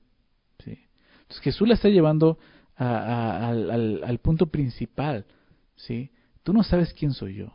[0.64, 0.78] ¿sí?
[1.22, 2.38] Entonces Jesús la está llevando
[2.76, 5.26] al, al, punto principal.
[5.76, 6.10] ¿sí?
[6.42, 7.52] Tú no sabes quién soy yo.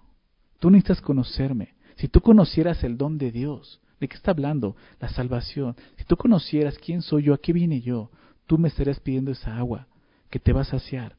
[0.59, 1.75] Tú necesitas conocerme.
[1.95, 4.75] Si tú conocieras el don de Dios, ¿de qué está hablando?
[4.99, 5.75] La salvación.
[5.97, 8.11] Si tú conocieras quién soy yo, a qué vine yo,
[8.45, 9.87] tú me estarías pidiendo esa agua
[10.29, 11.15] que te va a saciar.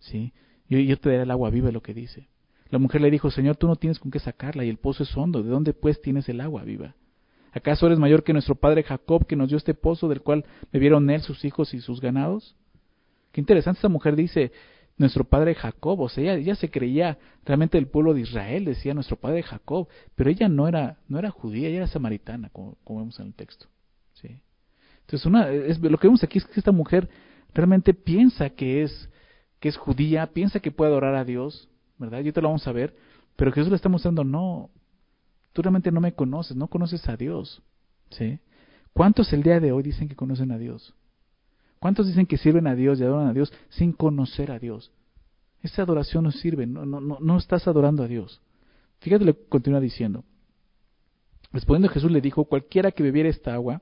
[0.00, 0.32] ¿sí?
[0.68, 2.28] Yo, yo te daré el agua viva, lo que dice.
[2.70, 5.16] La mujer le dijo, Señor, tú no tienes con qué sacarla y el pozo es
[5.16, 5.42] hondo.
[5.42, 6.94] ¿De dónde pues tienes el agua viva?
[7.52, 11.08] ¿Acaso eres mayor que nuestro padre Jacob, que nos dio este pozo del cual bebieron
[11.08, 12.56] él, sus hijos y sus ganados?
[13.30, 14.50] Qué interesante esta mujer dice,
[14.96, 19.16] nuestro padre Jacob, o sea, ella, se creía realmente el pueblo de Israel, decía nuestro
[19.16, 23.26] padre Jacob, pero ella no era, no era judía, ella era samaritana, como, vemos en
[23.26, 23.66] el texto.
[24.14, 24.38] ¿sí?
[25.00, 27.08] Entonces, una, es, lo que vemos aquí es que esta mujer
[27.52, 29.10] realmente piensa que es,
[29.60, 32.20] que es judía, piensa que puede adorar a Dios, ¿verdad?
[32.20, 32.94] Yo te lo vamos a ver,
[33.36, 34.70] pero Jesús le está mostrando, no,
[35.52, 37.62] tú realmente no me conoces, no conoces a Dios,
[38.10, 38.38] ¿sí?
[38.92, 40.94] ¿Cuántos el día de hoy dicen que conocen a Dios?
[41.80, 44.92] ¿Cuántos dicen que sirven a Dios y adoran a Dios sin conocer a Dios?
[45.62, 48.40] Esa adoración no sirve, no, no, no, no estás adorando a Dios.
[49.00, 50.24] Fíjate lo que continúa diciendo.
[51.52, 53.80] Respondiendo Jesús le dijo, cualquiera que bebiera esta agua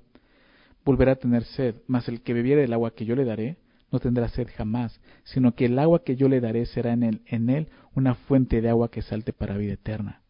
[0.84, 3.56] volverá a tener sed, mas el que bebiera el agua que yo le daré
[3.92, 7.22] no tendrá sed jamás, sino que el agua que yo le daré será en él,
[7.26, 10.22] en él una fuente de agua que salte para vida eterna.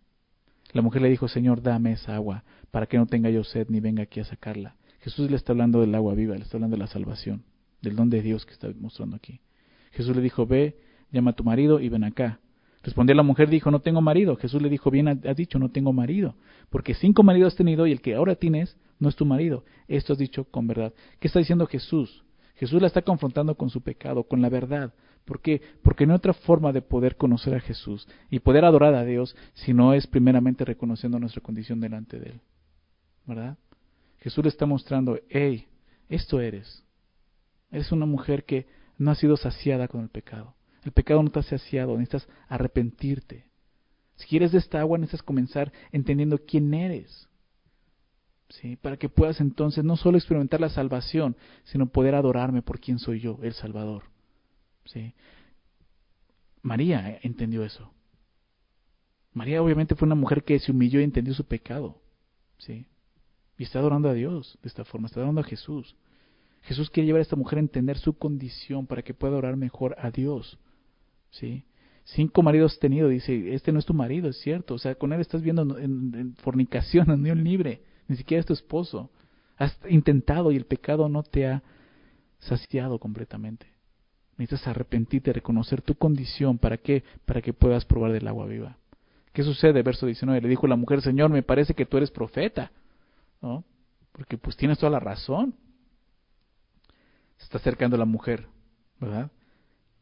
[0.72, 3.80] La mujer le dijo, Señor, dame esa agua, para que no tenga yo sed ni
[3.80, 4.74] venga aquí a sacarla.
[5.00, 7.44] Jesús le está hablando del agua viva, le está hablando de la salvación,
[7.80, 9.40] del don de Dios que está mostrando aquí.
[9.92, 10.76] Jesús le dijo, ve,
[11.10, 12.40] llama a tu marido y ven acá.
[12.82, 14.36] Respondió la mujer, dijo, no tengo marido.
[14.36, 16.34] Jesús le dijo, bien has dicho, no tengo marido.
[16.70, 19.64] Porque cinco maridos has tenido y el que ahora tienes no es tu marido.
[19.86, 20.92] Esto has dicho con verdad.
[21.20, 22.24] ¿Qué está diciendo Jesús?
[22.62, 24.94] Jesús la está confrontando con su pecado, con la verdad.
[25.24, 25.60] ¿Por qué?
[25.82, 29.34] Porque no hay otra forma de poder conocer a Jesús y poder adorar a Dios
[29.54, 32.40] si no es primeramente reconociendo nuestra condición delante de Él.
[33.26, 33.58] ¿Verdad?
[34.20, 35.66] Jesús le está mostrando, hey,
[36.08, 36.84] esto eres.
[37.72, 40.54] Eres una mujer que no ha sido saciada con el pecado.
[40.84, 43.44] El pecado no te ha saciado, necesitas arrepentirte.
[44.14, 47.28] Si quieres de esta agua, necesitas comenzar entendiendo quién eres.
[48.60, 48.76] ¿Sí?
[48.76, 53.20] Para que puedas entonces no solo experimentar la salvación, sino poder adorarme por quien soy
[53.20, 54.04] yo, el Salvador.
[54.84, 55.14] ¿sí?
[56.60, 57.92] María entendió eso.
[59.32, 62.00] María obviamente fue una mujer que se humilló y entendió su pecado.
[62.58, 62.86] ¿sí?
[63.56, 65.96] Y está adorando a Dios de esta forma, está adorando a Jesús.
[66.62, 69.96] Jesús quiere llevar a esta mujer a entender su condición para que pueda adorar mejor
[69.98, 70.58] a Dios.
[71.30, 71.64] ¿sí?
[72.04, 74.74] Cinco maridos tenido, dice, este no es tu marido, es cierto.
[74.74, 77.80] O sea, con él estás viendo en, en fornicación, unión libre
[78.12, 79.08] ni siquiera es tu esposo.
[79.56, 81.62] Has intentado y el pecado no te ha
[82.40, 83.66] saciado completamente.
[84.36, 86.58] Necesitas arrepentirte, reconocer tu condición.
[86.58, 87.04] ¿Para qué?
[87.24, 88.76] Para que puedas probar del agua viva.
[89.32, 89.82] ¿Qué sucede?
[89.82, 90.42] Verso 19.
[90.42, 92.70] Le dijo la mujer, Señor, me parece que tú eres profeta.
[93.40, 93.64] ¿No?
[94.12, 95.54] Porque pues tienes toda la razón.
[97.38, 98.46] Se está acercando la mujer,
[99.00, 99.30] ¿verdad?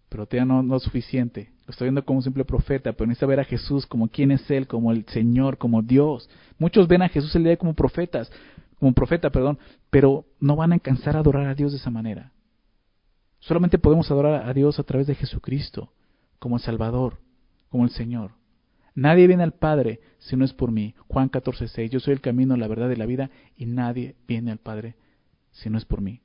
[0.08, 1.52] Pero todavía no, no es suficiente.
[1.70, 4.50] Lo está viendo como un simple profeta, pero necesita ver a Jesús como quién es
[4.50, 6.28] Él, como el Señor, como Dios.
[6.58, 8.28] Muchos ven a Jesús el día como profetas,
[8.80, 9.56] como profeta, perdón,
[9.88, 12.32] pero no van a alcanzar a adorar a Dios de esa manera.
[13.38, 15.92] Solamente podemos adorar a Dios a través de Jesucristo,
[16.40, 17.18] como el Salvador.
[17.68, 18.32] como el Señor.
[18.96, 20.96] Nadie viene al Padre si no es por mí.
[21.06, 21.88] Juan 14, 6.
[21.88, 24.96] Yo soy el camino, la verdad y la vida, y nadie viene al Padre
[25.52, 26.20] si no es por mí.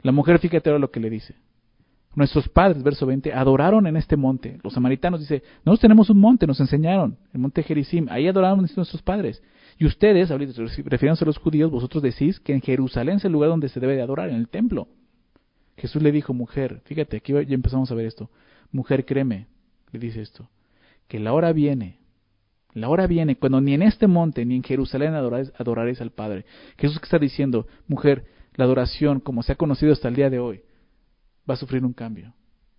[0.00, 1.34] La mujer, fíjate ahora lo que le dice.
[2.14, 4.58] Nuestros padres, verso 20, adoraron en este monte.
[4.62, 9.00] Los samaritanos dice, nosotros tenemos un monte, nos enseñaron, el monte Gerizim, ahí adoraron nuestros
[9.02, 9.42] padres.
[9.78, 13.70] Y ustedes, refiriéndose a los judíos, vosotros decís que en Jerusalén es el lugar donde
[13.70, 14.88] se debe de adorar, en el templo.
[15.76, 18.30] Jesús le dijo, mujer, fíjate, aquí ya empezamos a ver esto.
[18.70, 19.46] Mujer, créeme,
[19.90, 20.50] le dice esto,
[21.08, 21.98] que la hora viene,
[22.74, 26.44] la hora viene cuando ni en este monte ni en Jerusalén adoraréis, adoraréis al Padre.
[26.78, 30.38] Jesús que está diciendo, mujer, la adoración, como se ha conocido hasta el día de
[30.38, 30.62] hoy,
[31.48, 32.34] va a sufrir un cambio.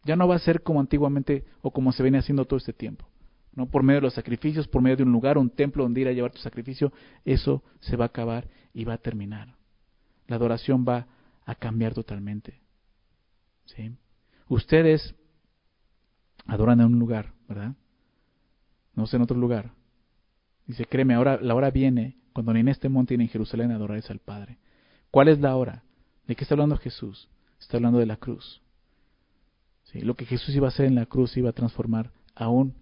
[0.06, 3.08] Ya no va a ser como antiguamente o como se viene haciendo todo este tiempo.
[3.54, 3.67] ¿no?
[3.67, 6.12] Por medio de los sacrificios, por medio de un lugar, un templo donde ir a
[6.12, 6.91] llevar tu sacrificio,
[7.23, 9.56] eso se va a acabar y va a terminar.
[10.28, 11.08] La adoración va
[11.45, 12.62] a cambiar totalmente.
[13.65, 13.95] ¿sí?
[14.47, 15.15] Ustedes
[16.45, 17.76] adoran en un lugar, ¿verdad?
[18.95, 19.71] No sé en otro lugar.
[20.65, 24.10] Dice, créeme, ahora la hora viene cuando ni en este monte ni en Jerusalén adoráis
[24.10, 24.58] al Padre.
[25.12, 25.84] ¿Cuál es la hora?
[26.28, 27.30] ¿De qué está hablando Jesús?
[27.63, 28.62] Está hablando de la cruz.
[29.93, 32.73] Lo que Jesús iba a hacer en la cruz iba a transformar aún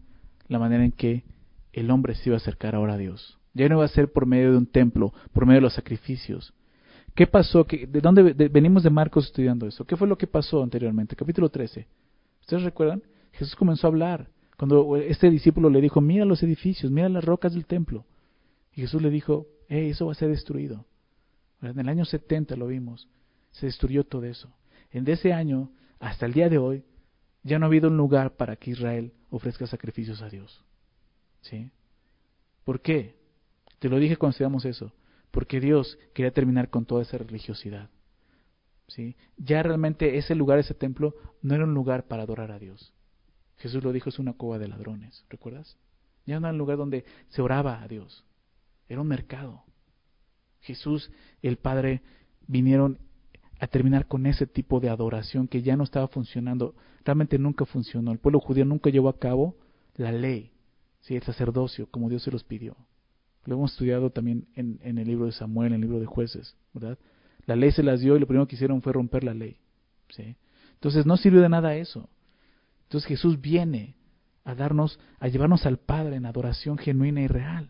[0.47, 1.23] la manera en que
[1.73, 3.37] el hombre se iba a acercar ahora a Dios.
[3.53, 6.53] Ya no iba a ser por medio de un templo, por medio de los sacrificios.
[7.13, 7.65] ¿Qué pasó?
[7.65, 9.85] ¿De dónde venimos de Marcos estudiando eso?
[9.85, 11.15] ¿Qué fue lo que pasó anteriormente?
[11.15, 11.85] Capítulo 13.
[12.41, 13.03] ¿Ustedes recuerdan?
[13.33, 14.29] Jesús comenzó a hablar.
[14.57, 18.05] Cuando este discípulo le dijo, mira los edificios, mira las rocas del templo.
[18.73, 20.85] Y Jesús le dijo, eso va a ser destruido.
[21.61, 23.09] En el año 70 lo vimos.
[23.51, 24.49] Se destruyó todo eso.
[24.91, 26.83] En ese año, hasta el día de hoy,
[27.43, 30.63] ya no ha habido un lugar para que Israel ofrezca sacrificios a Dios.
[31.41, 31.71] ¿Sí?
[32.63, 33.15] ¿Por qué?
[33.79, 34.93] Te lo dije cuando estudiamos eso.
[35.31, 37.89] Porque Dios quería terminar con toda esa religiosidad.
[38.87, 39.15] ¿Sí?
[39.37, 42.93] Ya realmente ese lugar, ese templo, no era un lugar para adorar a Dios.
[43.57, 45.77] Jesús lo dijo, es una cueva de ladrones, ¿recuerdas?
[46.25, 48.25] Ya no era un lugar donde se oraba a Dios.
[48.89, 49.63] Era un mercado.
[50.59, 52.01] Jesús, el Padre,
[52.47, 52.99] vinieron
[53.61, 56.73] a terminar con ese tipo de adoración que ya no estaba funcionando,
[57.05, 58.11] realmente nunca funcionó.
[58.11, 59.55] El pueblo judío nunca llevó a cabo
[59.95, 60.51] la ley,
[61.01, 61.15] ¿sí?
[61.15, 62.75] el sacerdocio, como Dios se los pidió.
[63.45, 66.55] Lo hemos estudiado también en, en, el libro de Samuel, en el libro de jueces,
[66.73, 66.97] ¿verdad?
[67.45, 69.57] La ley se las dio y lo primero que hicieron fue romper la ley.
[70.09, 70.35] ¿sí?
[70.73, 72.09] Entonces no sirvió de nada eso.
[72.85, 73.93] Entonces Jesús viene
[74.43, 77.69] a darnos, a llevarnos al Padre en adoración genuina y real.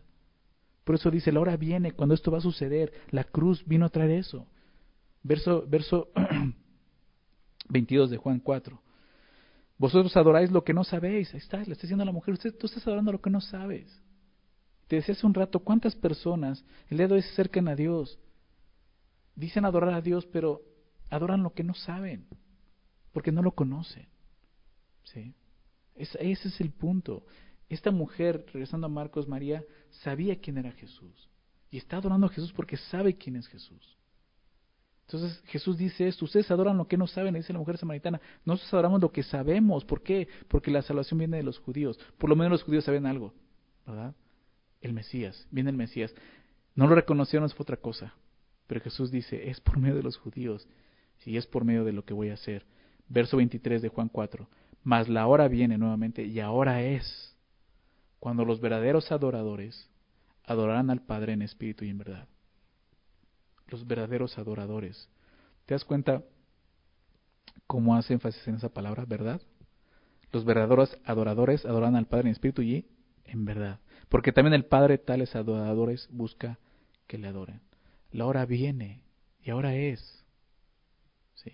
[0.84, 2.94] Por eso dice, la hora viene cuando esto va a suceder.
[3.10, 4.46] La cruz vino a traer eso.
[5.22, 6.08] Verso, verso
[7.68, 8.80] 22 de Juan 4.
[9.78, 11.32] Vosotros adoráis lo que no sabéis.
[11.32, 13.40] Ahí está, le está diciendo a la mujer, usted, tú estás adorando lo que no
[13.40, 14.00] sabes.
[14.88, 18.18] Te decía hace un rato, ¿cuántas personas el día se acercan a Dios?
[19.34, 20.62] Dicen adorar a Dios, pero
[21.08, 22.26] adoran lo que no saben,
[23.12, 24.06] porque no lo conocen.
[25.04, 25.34] ¿Sí?
[25.94, 27.26] ese es el punto.
[27.68, 31.30] Esta mujer, regresando a Marcos María, sabía quién era Jesús.
[31.70, 33.98] Y está adorando a Jesús porque sabe quién es Jesús.
[35.12, 38.72] Entonces Jesús dice esto, ustedes adoran lo que no saben, dice la mujer samaritana, nosotros
[38.72, 40.26] adoramos lo que sabemos, ¿por qué?
[40.48, 43.34] Porque la salvación viene de los judíos, por lo menos los judíos saben algo,
[43.86, 44.14] ¿verdad?
[44.80, 46.14] El Mesías, viene el Mesías.
[46.74, 48.14] No lo reconocieron, es otra cosa,
[48.66, 50.66] pero Jesús dice, es por medio de los judíos,
[51.18, 52.64] si es por medio de lo que voy a hacer.
[53.08, 54.48] Verso 23 de Juan 4,
[54.82, 57.36] mas la hora viene nuevamente y ahora es
[58.18, 59.90] cuando los verdaderos adoradores
[60.44, 62.28] adorarán al Padre en espíritu y en verdad
[63.68, 65.08] los verdaderos adoradores.
[65.66, 66.22] ¿Te das cuenta
[67.66, 69.40] cómo hace énfasis en esa palabra, verdad?
[70.32, 72.86] Los verdaderos adoradores adoran al Padre en espíritu y
[73.24, 73.80] en verdad.
[74.08, 76.58] Porque también el Padre tales adoradores busca
[77.06, 77.60] que le adoren.
[78.10, 79.04] La hora viene
[79.42, 80.24] y ahora es.
[81.34, 81.52] Sí.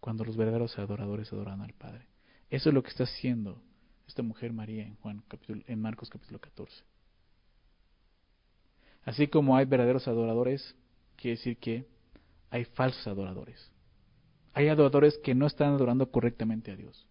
[0.00, 2.06] Cuando los verdaderos adoradores adoran al Padre.
[2.50, 3.62] Eso es lo que está haciendo
[4.06, 6.84] esta mujer María en Juan capítulo, en Marcos capítulo 14.
[9.04, 10.76] Así como hay verdaderos adoradores,
[11.22, 11.86] quiere decir que
[12.50, 13.70] hay falsos adoradores.
[14.52, 17.06] Hay adoradores que no están adorando correctamente a Dios.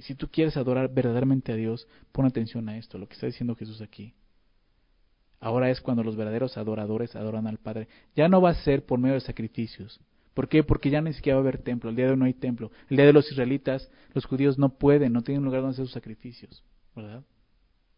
[0.00, 3.54] Si tú quieres adorar verdaderamente a Dios, pon atención a esto, lo que está diciendo
[3.54, 4.12] Jesús aquí.
[5.40, 7.88] Ahora es cuando los verdaderos adoradores adoran al Padre.
[8.16, 10.00] Ya no va a ser por medio de sacrificios.
[10.34, 10.64] ¿Por qué?
[10.64, 11.88] Porque ya ni siquiera va a haber templo.
[11.88, 12.72] El día de hoy no hay templo.
[12.90, 15.94] El día de los israelitas, los judíos no pueden, no tienen lugar donde hacer sus
[15.94, 16.64] sacrificios.
[16.94, 17.22] ¿Verdad?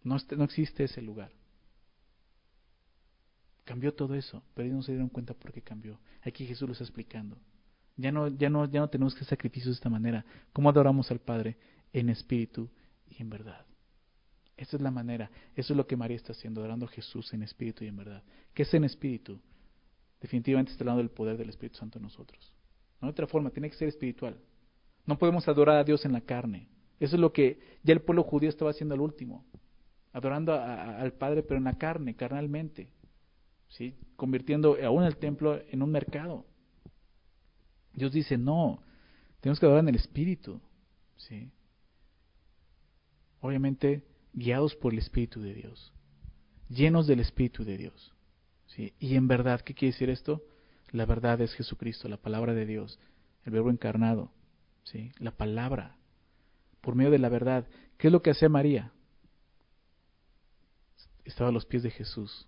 [0.05, 1.33] No existe ese lugar.
[3.71, 6.01] Cambió todo eso, pero ellos no se dieron cuenta por qué cambió.
[6.23, 7.39] Aquí Jesús lo está explicando.
[7.97, 10.25] Ya no, ya no, ya no tenemos que sacrificios de esta manera.
[10.53, 11.57] ¿Cómo adoramos al Padre?
[11.93, 12.69] En espíritu
[13.09, 13.65] y en verdad.
[14.57, 15.31] Esa es la manera.
[15.55, 18.25] Eso es lo que María está haciendo, adorando a Jesús en espíritu y en verdad.
[18.55, 19.39] ¿Qué es en espíritu?
[20.21, 22.53] Definitivamente está hablando del poder del Espíritu Santo en nosotros.
[23.01, 24.37] No de otra forma, tiene que ser espiritual.
[25.07, 26.67] No podemos adorar a Dios en la carne.
[26.99, 29.45] Eso es lo que ya el pueblo judío estaba haciendo al último,
[30.13, 32.91] adorando al Padre pero en la carne, carnalmente,
[33.71, 33.95] ¿sí?
[34.17, 36.45] convirtiendo aún el templo en un mercado.
[37.93, 38.83] Dios dice, no,
[39.41, 40.61] tenemos que adorar en el Espíritu.
[41.17, 41.51] ¿sí?
[43.41, 45.93] Obviamente, guiados por el Espíritu de Dios,
[46.69, 48.13] llenos del Espíritu de Dios.
[48.99, 50.43] Y en verdad, ¿qué quiere decir esto?
[50.93, 52.99] La verdad es Jesucristo, la palabra de Dios,
[53.45, 54.33] el verbo encarnado,
[54.85, 55.13] ¿sí?
[55.19, 55.97] la palabra,
[56.81, 57.67] por medio de la verdad.
[57.99, 58.93] ¿Qué es lo que hacía María?
[61.25, 62.47] Estaba a los pies de Jesús,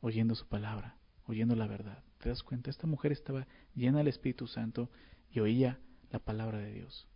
[0.00, 2.02] oyendo su palabra, oyendo la verdad.
[2.18, 2.70] ¿Te das cuenta?
[2.70, 4.90] Esta mujer estaba llena del Espíritu Santo
[5.30, 5.78] y oía
[6.10, 7.08] la palabra de Dios.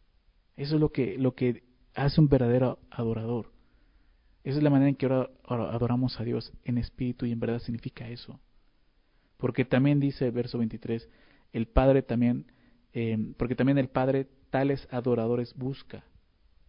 [0.57, 3.53] Eso es lo que, lo que hace un verdadero adorador.
[4.45, 5.31] Esa es la manera en que ahora
[5.73, 8.41] adoramos a Dios en espíritu y en verdad significa eso.
[9.39, 11.09] Porque también dice el verso 23,
[11.53, 12.53] el Padre también,
[12.93, 16.05] eh, porque también el Padre tales adoradores busca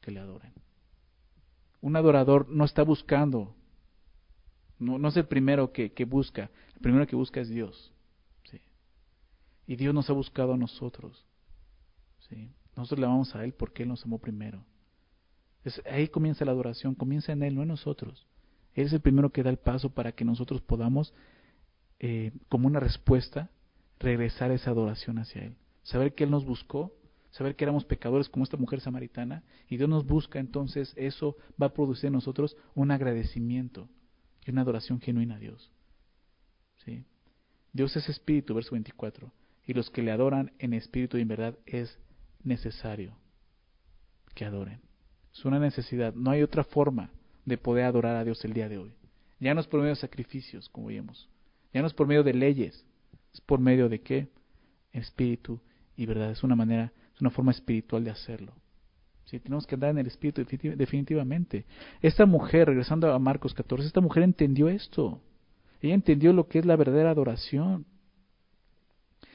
[0.01, 0.53] que le adoren.
[1.81, 3.55] Un adorador no está buscando,
[4.79, 7.91] no, no es el primero que, que, busca, el primero que busca es Dios.
[8.49, 8.61] ¿sí?
[9.67, 11.25] Y Dios nos ha buscado a nosotros.
[12.29, 12.51] ¿sí?
[12.75, 14.63] Nosotros le amamos a Él porque Él nos amó primero.
[15.63, 18.27] Es, ahí comienza la adoración, comienza en Él, no en nosotros.
[18.73, 21.13] Él es el primero que da el paso para que nosotros podamos,
[21.99, 23.49] eh, como una respuesta,
[23.99, 25.55] regresar esa adoración hacia Él.
[25.83, 26.93] Saber que Él nos buscó,
[27.31, 31.67] saber que éramos pecadores como esta mujer samaritana, y Dios nos busca, entonces eso va
[31.67, 33.87] a producir en nosotros un agradecimiento
[34.45, 35.71] y una adoración genuina a Dios.
[36.85, 37.05] ¿Sí?
[37.73, 39.31] Dios es espíritu, verso 24,
[39.65, 41.97] y los que le adoran en espíritu y en verdad es
[42.43, 43.17] necesario
[44.33, 44.81] que adoren.
[45.33, 46.13] Es una necesidad.
[46.13, 47.09] No hay otra forma
[47.45, 48.93] de poder adorar a Dios el día de hoy.
[49.39, 51.29] Ya no es por medio de sacrificios, como vimos.
[51.73, 52.85] Ya no es por medio de leyes.
[53.33, 54.29] Es por medio de qué?
[54.93, 55.59] Espíritu
[55.97, 56.31] y verdad.
[56.31, 58.53] Es una manera, es una forma espiritual de hacerlo.
[59.25, 61.65] Sí, tenemos que andar en el espíritu definitivamente.
[62.01, 65.19] Esta mujer, regresando a Marcos 14, esta mujer entendió esto.
[65.81, 67.85] Ella entendió lo que es la verdadera adoración.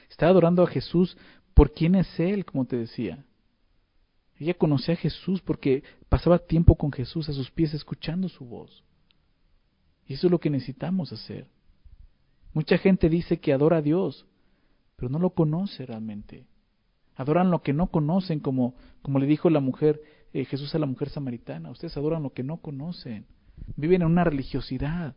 [0.08, 1.16] Está adorando a Jesús
[1.54, 3.24] por quién es Él, como te decía.
[4.38, 8.82] Ella conocía a Jesús porque pasaba tiempo con Jesús a sus pies escuchando su voz.
[10.06, 11.46] Y eso es lo que necesitamos hacer.
[12.52, 14.26] Mucha gente dice que adora a Dios,
[14.96, 16.46] pero no lo conoce realmente.
[17.16, 20.00] Adoran lo que no conocen, como, como le dijo la mujer,
[20.32, 21.70] eh, Jesús a la mujer samaritana.
[21.70, 23.26] Ustedes adoran lo que no conocen.
[23.76, 25.14] Viven en una religiosidad.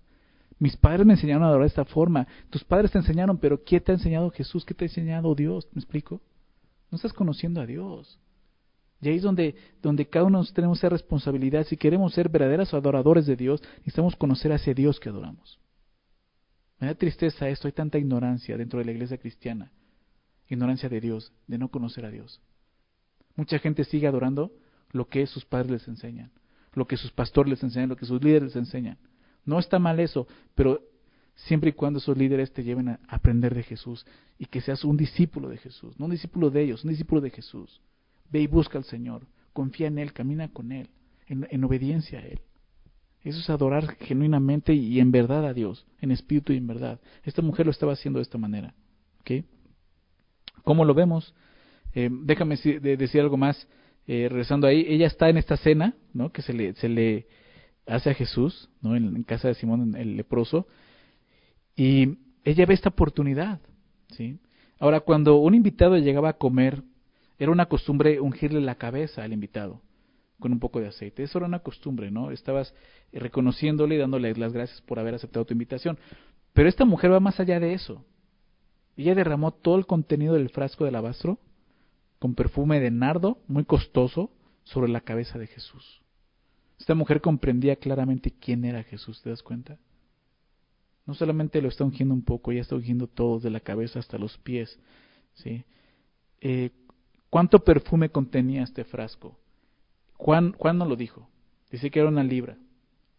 [0.60, 2.28] Mis padres me enseñaron a adorar de esta forma.
[2.50, 4.66] Tus padres te enseñaron, pero ¿qué te ha enseñado Jesús?
[4.66, 5.68] ¿Qué te ha enseñado Dios?
[5.74, 6.22] ¿Me explico?
[6.92, 8.20] No estás conociendo a Dios.
[9.02, 11.66] Y ahí es donde, donde cada uno tenemos esa responsabilidad.
[11.66, 15.60] Si queremos ser verdaderos adoradores de Dios, necesitamos conocer a ese Dios que adoramos.
[16.80, 19.72] Me da tristeza esto, hay tanta ignorancia dentro de la iglesia cristiana.
[20.54, 22.42] Ignorancia de Dios, de no conocer a Dios.
[23.36, 24.52] Mucha gente sigue adorando
[24.92, 26.32] lo que sus padres les enseñan,
[26.74, 28.98] lo que sus pastores les enseñan, lo que sus líderes les enseñan.
[29.46, 30.82] No está mal eso, pero
[31.36, 34.06] siempre y cuando esos líderes te lleven a aprender de Jesús
[34.38, 37.32] y que seas un discípulo de Jesús, no un discípulo de ellos, un discípulo de
[37.32, 37.82] Jesús.
[38.30, 40.90] Ve y busca al Señor, confía en Él, camina con Él,
[41.28, 42.40] en, obediencia a Él.
[43.24, 47.00] Eso es adorar genuinamente y en verdad a Dios, en espíritu y en verdad.
[47.24, 48.74] Esta mujer lo estaba haciendo de esta manera.
[49.22, 49.46] ¿okay?
[50.64, 51.34] ¿Cómo lo vemos?
[51.94, 53.68] Eh, déjame decir algo más.
[54.06, 56.32] Eh, regresando ahí, ella está en esta cena, ¿no?
[56.32, 57.28] Que se le, se le
[57.86, 58.96] hace a Jesús, ¿no?
[58.96, 60.68] En, en casa de Simón el leproso.
[61.76, 63.60] Y ella ve esta oportunidad,
[64.10, 64.40] ¿sí?
[64.80, 66.84] Ahora, cuando un invitado llegaba a comer
[67.40, 69.82] era una costumbre ungirle la cabeza al invitado
[70.40, 71.24] con un poco de aceite.
[71.24, 72.32] Eso era una costumbre, ¿no?
[72.32, 72.74] Estabas
[73.12, 75.98] reconociéndole y dándole las gracias por haber aceptado tu invitación.
[76.54, 78.06] Pero esta mujer va más allá de eso.
[78.96, 81.40] Ella derramó todo el contenido del frasco de alabastro
[82.20, 84.32] con perfume de nardo, muy costoso,
[84.64, 86.02] sobre la cabeza de Jesús.
[86.80, 89.78] Esta mujer comprendía claramente quién era Jesús, ¿te das cuenta?
[91.06, 94.18] No solamente lo está ungiendo un poco, ella está ungiendo todo, de la cabeza hasta
[94.18, 94.80] los pies.
[95.34, 95.66] ¿sí?
[96.40, 96.72] Eh,
[97.30, 99.38] ¿Cuánto perfume contenía este frasco?
[100.16, 101.28] Juan, Juan no lo dijo.
[101.72, 102.58] Dice que era una libra.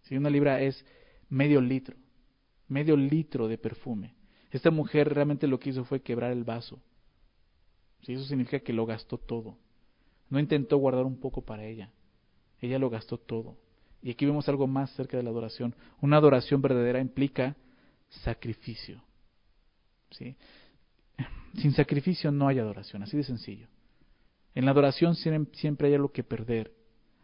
[0.02, 0.84] Si una libra es
[1.28, 1.96] medio litro.
[2.68, 4.14] Medio litro de perfume.
[4.54, 6.78] Esta mujer realmente lo que hizo fue quebrar el vaso.
[8.02, 9.58] Si eso significa que lo gastó todo.
[10.30, 11.90] No intentó guardar un poco para ella.
[12.60, 13.56] Ella lo gastó todo.
[14.00, 15.74] Y aquí vemos algo más cerca de la adoración.
[16.00, 17.56] Una adoración verdadera implica
[18.08, 19.02] sacrificio.
[20.12, 20.36] ¿Sí?
[21.54, 23.66] Sin sacrificio no hay adoración, así de sencillo.
[24.54, 26.72] En la adoración siempre hay algo que perder,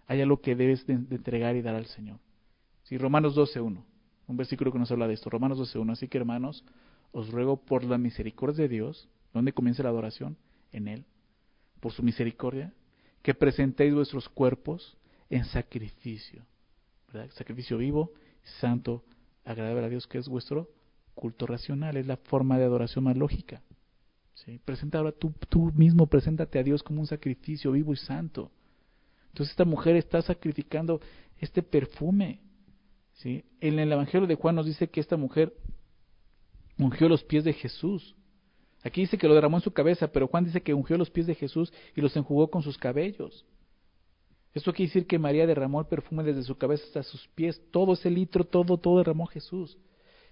[0.09, 2.18] hay algo que debes de, entregar y dar al Señor.
[2.83, 3.85] Sí, Romanos 12.1,
[4.26, 6.64] un versículo que nos habla de esto, Romanos 12.1, así que hermanos,
[7.12, 10.36] os ruego por la misericordia de Dios, ¿dónde comienza la adoración?
[10.72, 11.04] En Él,
[11.80, 12.72] por su misericordia,
[13.22, 14.96] que presentéis vuestros cuerpos
[15.28, 16.44] en sacrificio,
[17.12, 17.30] ¿verdad?
[17.34, 18.12] Sacrificio vivo,
[18.61, 19.04] santo,
[19.44, 20.70] agradable a Dios, que es vuestro
[21.14, 23.62] culto racional, es la forma de adoración más lógica.
[24.64, 28.50] Presenta ahora tú, tú mismo, preséntate a Dios como un sacrificio vivo y santo.
[29.28, 31.00] Entonces esta mujer está sacrificando
[31.38, 32.40] este perfume.
[33.14, 33.44] ¿sí?
[33.61, 35.52] En el Evangelio de Juan nos dice que esta mujer
[36.85, 38.16] ungió los pies de Jesús.
[38.83, 41.26] Aquí dice que lo derramó en su cabeza, pero Juan dice que ungió los pies
[41.26, 43.45] de Jesús y los enjugó con sus cabellos.
[44.55, 47.93] Esto quiere decir que María derramó el perfume desde su cabeza hasta sus pies, todo
[47.93, 49.78] ese litro, todo, todo derramó Jesús.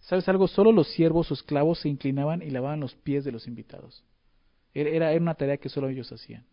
[0.01, 0.49] ¿Sabes algo?
[0.49, 4.03] Solo los siervos o esclavos se inclinaban y lavaban los pies de los invitados.
[4.75, 6.45] Era, era una tarea que solo ellos hacían.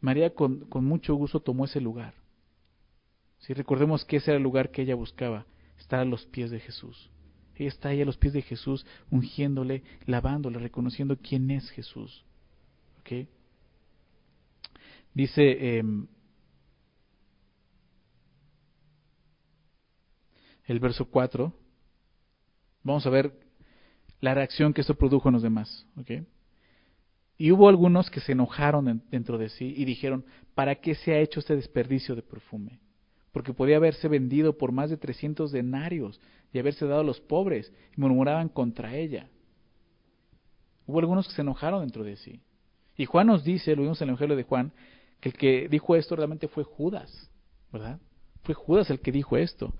[0.00, 2.14] María con, con mucho gusto tomó ese lugar.
[3.38, 5.46] Si recordemos que ese era el lugar que ella buscaba,
[5.78, 7.10] estar a los pies de Jesús.
[7.66, 12.24] Está ahí a los pies de Jesús, ungiéndole, lavándole, reconociendo quién es Jesús.
[15.14, 16.06] Dice em,
[20.64, 21.52] el verso 4.
[22.82, 23.38] Vamos a ver
[24.20, 25.86] la reacción que esto produjo en los demás.
[27.36, 31.18] Y hubo algunos que se enojaron dentro de sí y dijeron, ¿para qué se ha
[31.18, 32.78] hecho este desperdicio de perfume?
[33.32, 36.20] Porque podía haberse vendido por más de 300 denarios
[36.52, 39.28] y haberse dado a los pobres, y murmuraban contra ella.
[40.86, 42.40] Hubo algunos que se enojaron dentro de sí.
[42.96, 44.72] Y Juan nos dice, lo vimos en el Evangelio de Juan,
[45.20, 47.30] que el que dijo esto realmente fue Judas,
[47.72, 47.98] ¿verdad?
[48.42, 49.72] Fue Judas el que dijo esto.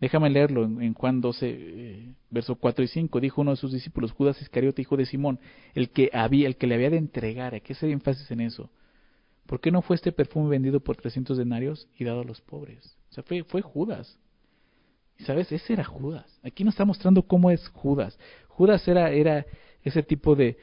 [0.00, 3.20] Déjame leerlo en, Juan 12, eh, verso 4 y 5.
[3.20, 5.38] Dijo uno de sus discípulos, Judas Iscariote, hijo de Simón,
[5.74, 7.54] el que, había, el que le había de entregar.
[7.54, 8.70] ¿A qué se énfasis en eso?
[9.46, 12.96] ¿Por qué no fue este perfume vendido por 300 denarios y dado a los pobres?
[13.10, 14.18] O sea, fue, fue Judas.
[15.18, 16.40] Y sabes, ese era Judas.
[16.42, 18.18] Aquí nos está mostrando cómo es Judas.
[18.48, 19.44] Judas era, era
[19.82, 20.56] ese tipo de,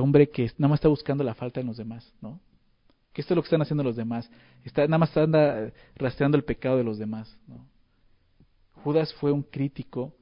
[0.00, 2.40] hombre que nada más está buscando la falta en los demás, ¿no?
[3.12, 4.30] Que esto es lo que están haciendo los demás.
[4.64, 7.36] Está, nada más anda rastreando el pecado de los demás.
[8.84, 10.14] Judas fue un crítico,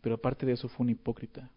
[0.00, 1.50] pero aparte de eso fue un hipócrita.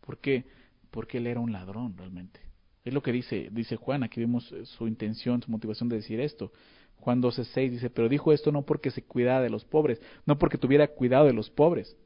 [0.00, 0.44] ¿Por qué?
[0.90, 2.40] Porque él era un ladrón realmente.
[2.88, 6.20] Es lo que dice, dice Juan, aquí vemos eh, su intención, su motivación de decir
[6.20, 6.52] esto.
[6.96, 10.56] Juan 12:6 dice, pero dijo esto no porque se cuidara de los pobres, no porque
[10.56, 11.96] tuviera cuidado de los pobres.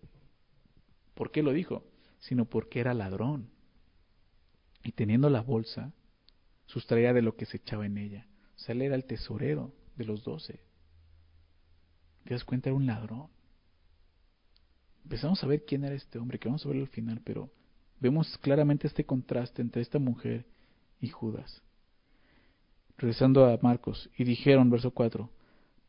[1.14, 1.85] ¿Por qué lo dijo?
[2.18, 3.51] Sino porque era ladrón.
[4.83, 5.93] Y teniendo la bolsa,
[6.66, 8.26] sustraía de lo que se echaba en ella.
[8.57, 10.61] O sea, él era el tesorero de los doce.
[12.24, 12.70] ¿Te das cuenta?
[12.70, 13.28] Era un ladrón
[15.05, 17.51] empezamos a ver quién era este hombre, que vamos a verlo al final, pero
[18.01, 20.47] vemos claramente este contraste entre esta mujer
[21.03, 21.61] y Judas.
[22.97, 25.29] Regresando a Marcos, y dijeron, verso 4,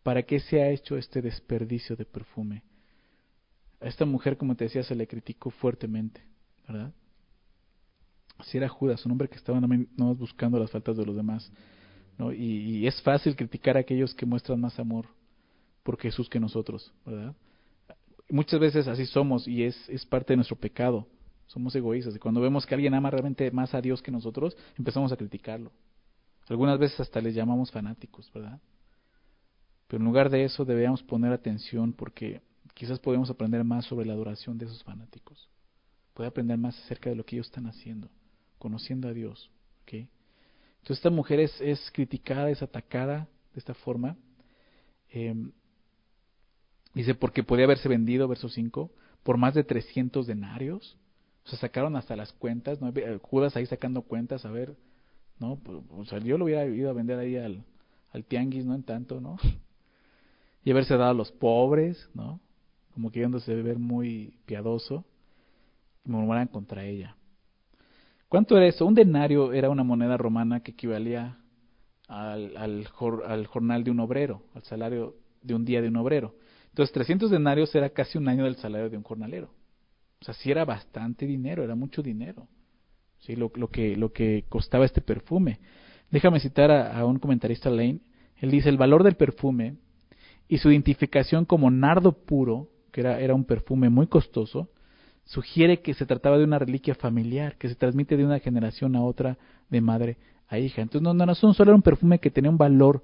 [0.04, 2.64] ¿para qué se ha hecho este desperdicio de perfume?
[3.80, 6.22] A esta mujer, como te decía, se le criticó fuertemente,
[6.68, 6.92] ¿verdad?
[8.42, 11.50] Si era Judas, un hombre que estaba no buscando las faltas de los demás.
[12.18, 12.34] ¿no?
[12.34, 15.06] Y, y es fácil criticar a aquellos que muestran más amor
[15.84, 17.34] por Jesús que nosotros, ¿verdad?
[18.30, 21.08] muchas veces así somos y es, es parte de nuestro pecado.
[21.48, 25.12] Somos egoístas y cuando vemos que alguien ama realmente más a Dios que nosotros, empezamos
[25.12, 25.72] a criticarlo.
[26.48, 28.60] Algunas veces hasta les llamamos fanáticos, ¿verdad?
[29.88, 32.42] Pero en lugar de eso debemos poner atención porque
[32.74, 35.50] quizás podemos aprender más sobre la adoración de esos fanáticos.
[36.14, 38.10] Puede aprender más acerca de lo que ellos están haciendo,
[38.58, 39.50] conociendo a Dios.
[39.86, 44.18] Entonces esta mujer es, criticada, es atacada de esta forma.
[45.12, 45.34] Eh,
[46.94, 48.92] Dice, porque podía haberse vendido, verso 5,
[49.24, 50.98] por más de 300 denarios.
[51.46, 52.94] O sea, sacaron hasta las cuentas, ¿no?
[53.22, 54.76] Judas ahí sacando cuentas, a ver,
[55.40, 55.58] ¿no?
[55.58, 57.64] Pues, o sea, yo lo hubiera ido a vender ahí al,
[58.12, 58.76] al tianguis, ¿no?
[58.76, 59.38] En tanto, ¿no?
[60.66, 62.40] Y haberse dado a los pobres, ¿no?
[62.94, 65.04] Como queriéndose ver muy piadoso.
[66.06, 67.18] Y murmuran contra ella.
[68.30, 68.86] ¿Cuánto era eso?
[68.86, 71.38] Un denario era una moneda romana que equivalía
[72.08, 72.88] al, al,
[73.28, 76.34] al jornal de un obrero, al salario de un día de un obrero.
[76.70, 79.50] Entonces, 300 denarios era casi un año del salario de un jornalero.
[80.24, 82.48] O sea, sí era bastante dinero, era mucho dinero.
[83.20, 85.60] Sí, lo, lo que, lo que costaba este perfume.
[86.12, 88.00] Déjame citar a, un comentarista Lane.
[88.38, 89.76] Él dice, el valor del perfume
[90.48, 94.70] y su identificación como nardo puro, que era, era un perfume muy costoso,
[95.26, 99.04] sugiere que se trataba de una reliquia familiar, que se transmite de una generación a
[99.04, 99.38] otra,
[99.70, 100.18] de madre
[100.48, 100.82] a hija.
[100.82, 103.04] Entonces, no, no, solo era un perfume que tenía un valor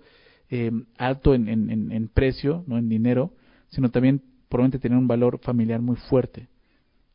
[0.49, 3.33] eh, alto en, en, en, precio, no en dinero,
[3.67, 6.47] sino también probablemente tener un valor familiar muy fuerte.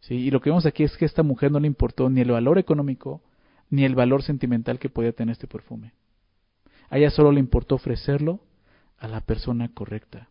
[0.07, 0.15] ¿Sí?
[0.15, 2.31] Y lo que vemos aquí es que a esta mujer no le importó ni el
[2.31, 3.23] valor económico
[3.71, 5.93] ni el valor sentimental que podía tener este perfume.
[6.91, 8.41] A ella solo le importó ofrecerlo
[8.99, 10.29] a la persona correcta,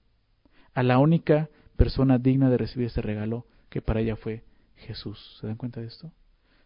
[0.74, 4.44] a la única persona digna de recibir este regalo que para ella fue
[4.76, 5.38] Jesús.
[5.42, 6.12] ¿Se dan cuenta de esto?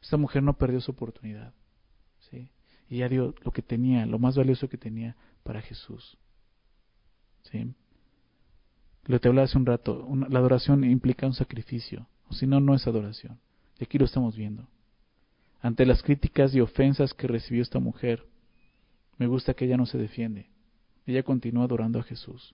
[0.02, 1.54] Esta mujer no perdió su oportunidad.
[2.30, 2.52] ¿sí?
[2.90, 6.18] Y ella dio lo que tenía, lo más valioso que tenía para Jesús.
[7.44, 7.74] ¿Sí?
[9.06, 12.76] Lo te hablaba hace un rato, la adoración implica un sacrificio, o si no, no
[12.76, 13.40] es adoración.
[13.80, 14.68] Y aquí lo estamos viendo.
[15.62, 18.26] Ante las críticas y ofensas que recibió esta mujer,
[19.18, 20.48] me gusta que ella no se defiende.
[21.06, 22.54] Ella continúa adorando a Jesús.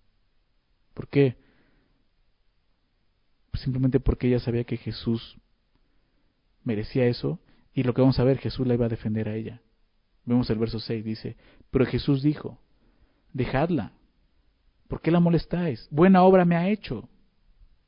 [0.94, 1.36] ¿Por qué?
[3.54, 5.38] Simplemente porque ella sabía que Jesús
[6.64, 7.40] merecía eso
[7.74, 9.62] y lo que vamos a ver, Jesús la iba a defender a ella.
[10.26, 11.36] Vemos el verso 6, dice,
[11.72, 12.60] pero Jesús dijo,
[13.34, 13.92] dejadla,
[14.88, 15.88] ¿por qué la molestáis?
[15.92, 17.10] Buena obra me ha hecho.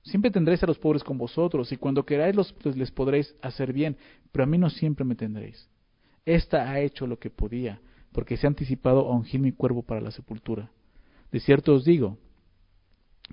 [0.05, 3.73] Siempre tendréis a los pobres con vosotros, y cuando queráis los, pues, les podréis hacer
[3.73, 3.97] bien,
[4.31, 5.67] pero a mí no siempre me tendréis.
[6.25, 7.81] Esta ha hecho lo que podía,
[8.11, 10.69] porque se ha anticipado a ungir mi cuerpo para la sepultura.
[11.31, 12.19] De cierto os digo,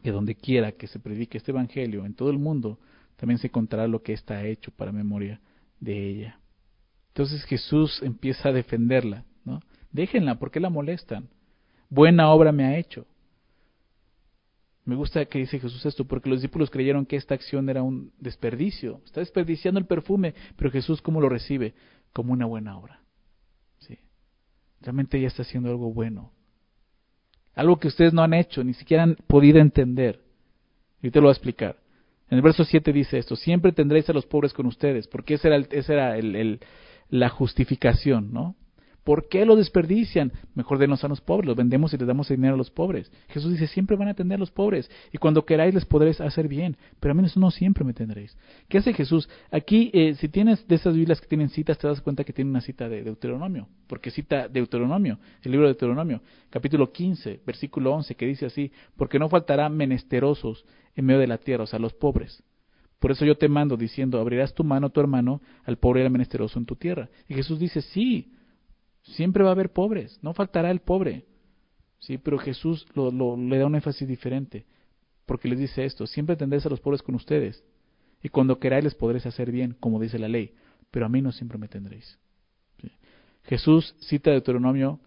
[0.02, 2.78] que donde quiera que se predique este Evangelio en todo el mundo,
[3.16, 5.40] también se contará lo que está hecho para memoria
[5.78, 6.40] de ella.
[7.08, 9.60] Entonces Jesús empieza a defenderla, ¿no?
[9.90, 11.28] Déjenla, ¿por qué la molestan?
[11.90, 13.06] Buena obra me ha hecho.
[14.84, 18.12] Me gusta que dice Jesús esto, porque los discípulos creyeron que esta acción era un
[18.18, 19.00] desperdicio.
[19.04, 21.74] Está desperdiciando el perfume, pero Jesús ¿cómo lo recibe?
[22.12, 23.00] Como una buena obra.
[23.78, 23.98] ¿Sí?
[24.80, 26.32] Realmente ella está haciendo algo bueno.
[27.54, 30.20] Algo que ustedes no han hecho, ni siquiera han podido entender.
[31.00, 31.76] Y te lo voy a explicar.
[32.30, 35.48] En el verso 7 dice esto, siempre tendréis a los pobres con ustedes, porque esa
[35.48, 36.60] era, esa era el,
[37.10, 38.56] la justificación, ¿no?
[39.04, 40.32] ¿Por qué lo desperdician?
[40.54, 43.10] Mejor denos a los pobres, los vendemos y les damos dinero a los pobres.
[43.28, 46.46] Jesús dice, siempre van a atender a los pobres, y cuando queráis les podréis hacer
[46.46, 48.36] bien, pero a mí no siempre me tendréis.
[48.68, 49.28] ¿Qué hace Jesús?
[49.50, 52.50] Aquí, eh, si tienes de esas Biblias que tienen citas, te das cuenta que tiene
[52.50, 58.14] una cita de Deuteronomio, porque cita Deuteronomio, el libro de Deuteronomio, capítulo 15, versículo 11,
[58.14, 61.92] que dice así, porque no faltará menesterosos en medio de la tierra, o sea, los
[61.92, 62.44] pobres.
[63.00, 66.04] Por eso yo te mando diciendo, abrirás tu mano a tu hermano, al pobre y
[66.04, 67.08] al menesteroso en tu tierra.
[67.26, 68.30] Y Jesús dice, sí,
[69.02, 71.26] Siempre va a haber pobres, no faltará el pobre.
[71.98, 74.66] Sí, pero Jesús lo, le da un énfasis diferente,
[75.26, 77.64] porque les dice esto, siempre tendréis a los pobres con ustedes,
[78.22, 80.54] y cuando queráis les podréis hacer bien, como dice la ley,
[80.90, 82.18] pero a mí no siempre me tendréis.
[83.44, 85.00] Jesús cita Deuteronomio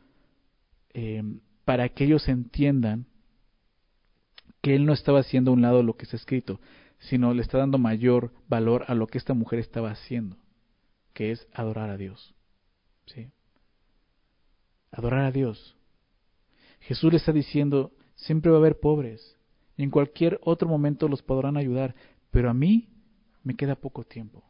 [0.94, 1.24] eh,
[1.64, 3.06] para que ellos entiendan
[4.62, 6.60] que Él no estaba haciendo a un lado lo que está escrito,
[7.00, 10.38] sino le está dando mayor valor a lo que esta mujer estaba haciendo,
[11.14, 12.34] que es adorar a Dios.
[13.06, 13.28] ¿sí?
[14.96, 15.76] Adorar a Dios.
[16.80, 19.38] Jesús le está diciendo, siempre va a haber pobres,
[19.78, 21.96] y en cualquier otro momento los podrán ayudar,
[22.32, 22.88] pero a mí
[23.44, 24.44] me queda poco tiempo.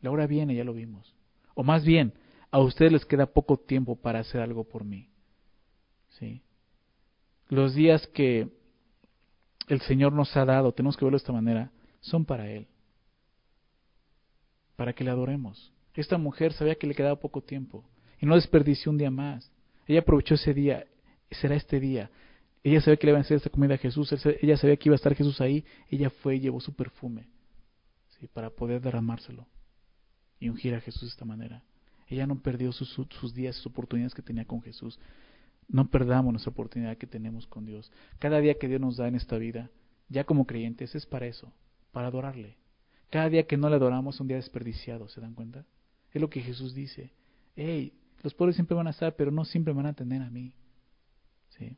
[0.00, 1.14] La hora viene, ya lo vimos.
[1.54, 2.14] O más bien,
[2.50, 5.08] a ustedes les queda poco tiempo para hacer algo por mí.
[6.18, 6.42] ¿Sí?
[7.48, 8.48] Los días que
[9.68, 11.70] el Señor nos ha dado, tenemos que verlo de esta manera,
[12.00, 12.66] son para Él.
[14.74, 15.72] Para que le adoremos.
[15.94, 17.84] Esta mujer sabía que le quedaba poco tiempo
[18.20, 19.50] y no desperdició un día más.
[19.86, 20.86] Ella aprovechó ese día,
[21.30, 22.10] será este día.
[22.62, 24.12] Ella sabía que le iban a hacer esta comida a Jesús,
[24.42, 27.28] ella sabía que iba a estar Jesús ahí, ella fue y llevó su perfume
[28.18, 28.26] ¿sí?
[28.26, 29.46] para poder derramárselo
[30.40, 31.62] y ungir a Jesús de esta manera.
[32.08, 34.98] Ella no perdió sus, sus días, sus oportunidades que tenía con Jesús.
[35.68, 37.90] No perdamos nuestra oportunidad que tenemos con Dios.
[38.18, 39.70] Cada día que Dios nos da en esta vida,
[40.08, 41.52] ya como creyentes, es para eso,
[41.92, 42.56] para adorarle.
[43.10, 45.64] Cada día que no le adoramos es un día desperdiciado, ¿se dan cuenta?
[46.12, 47.12] Es lo que Jesús dice.
[47.56, 47.92] Hey,
[48.22, 50.52] los pobres siempre van a estar, pero no siempre van a tener a mí.
[51.50, 51.76] ¿Sí?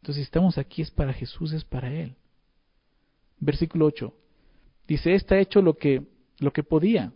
[0.00, 2.16] Entonces, si estamos aquí es para Jesús, es para Él.
[3.38, 4.14] Versículo 8.
[4.86, 6.02] Dice, está hecho lo que,
[6.38, 7.12] lo que podía,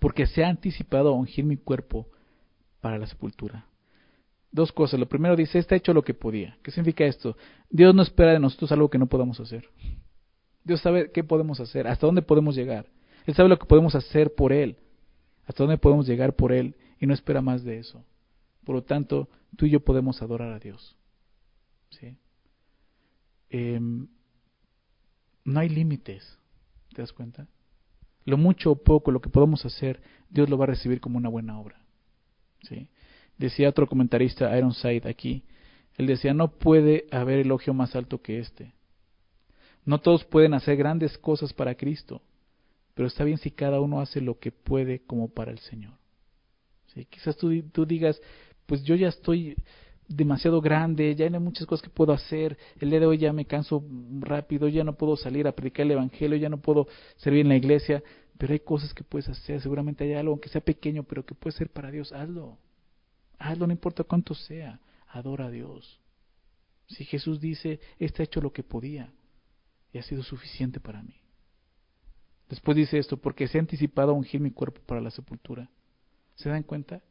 [0.00, 2.08] porque se ha anticipado a ungir mi cuerpo
[2.80, 3.66] para la sepultura.
[4.50, 4.98] Dos cosas.
[4.98, 6.58] Lo primero dice, está hecho lo que podía.
[6.62, 7.36] ¿Qué significa esto?
[7.70, 9.68] Dios no espera de nosotros algo que no podamos hacer.
[10.64, 12.86] Dios sabe qué podemos hacer, hasta dónde podemos llegar.
[13.26, 14.76] Él sabe lo que podemos hacer por Él,
[15.46, 18.04] hasta dónde podemos llegar por Él y no espera más de eso.
[18.64, 20.96] Por lo tanto, tú y yo podemos adorar a Dios.
[21.90, 22.16] ¿sí?
[23.50, 24.08] Em,
[25.44, 26.38] no hay límites,
[26.94, 27.46] ¿te das cuenta?
[28.24, 31.30] Lo mucho o poco, lo que podemos hacer, Dios lo va a recibir como una
[31.30, 31.80] buena obra.
[32.68, 32.88] ¿sí?
[33.38, 35.44] Decía otro comentarista, Ironside, aquí,
[35.96, 38.72] él decía, no puede haber elogio más alto que este.
[39.84, 42.22] No todos pueden hacer grandes cosas para Cristo,
[42.94, 45.94] pero está bien si cada uno hace lo que puede como para el Señor.
[47.06, 48.20] Quizás tú, tú digas,
[48.66, 49.56] pues yo ya estoy
[50.08, 53.44] demasiado grande, ya hay muchas cosas que puedo hacer, el día de hoy ya me
[53.44, 53.84] canso
[54.20, 57.56] rápido, ya no puedo salir a predicar el Evangelio, ya no puedo servir en la
[57.56, 58.02] iglesia,
[58.38, 61.56] pero hay cosas que puedes hacer, seguramente hay algo, aunque sea pequeño, pero que puede
[61.56, 62.56] ser para Dios, hazlo,
[63.38, 66.00] hazlo, no importa cuánto sea, adora a Dios.
[66.86, 69.12] Si Jesús dice, está hecho lo que podía,
[69.92, 71.20] y ha sido suficiente para mí.
[72.48, 75.68] Después dice esto, porque se ha anticipado a ungir mi cuerpo para la sepultura.
[76.38, 77.02] ¿Se dan cuenta?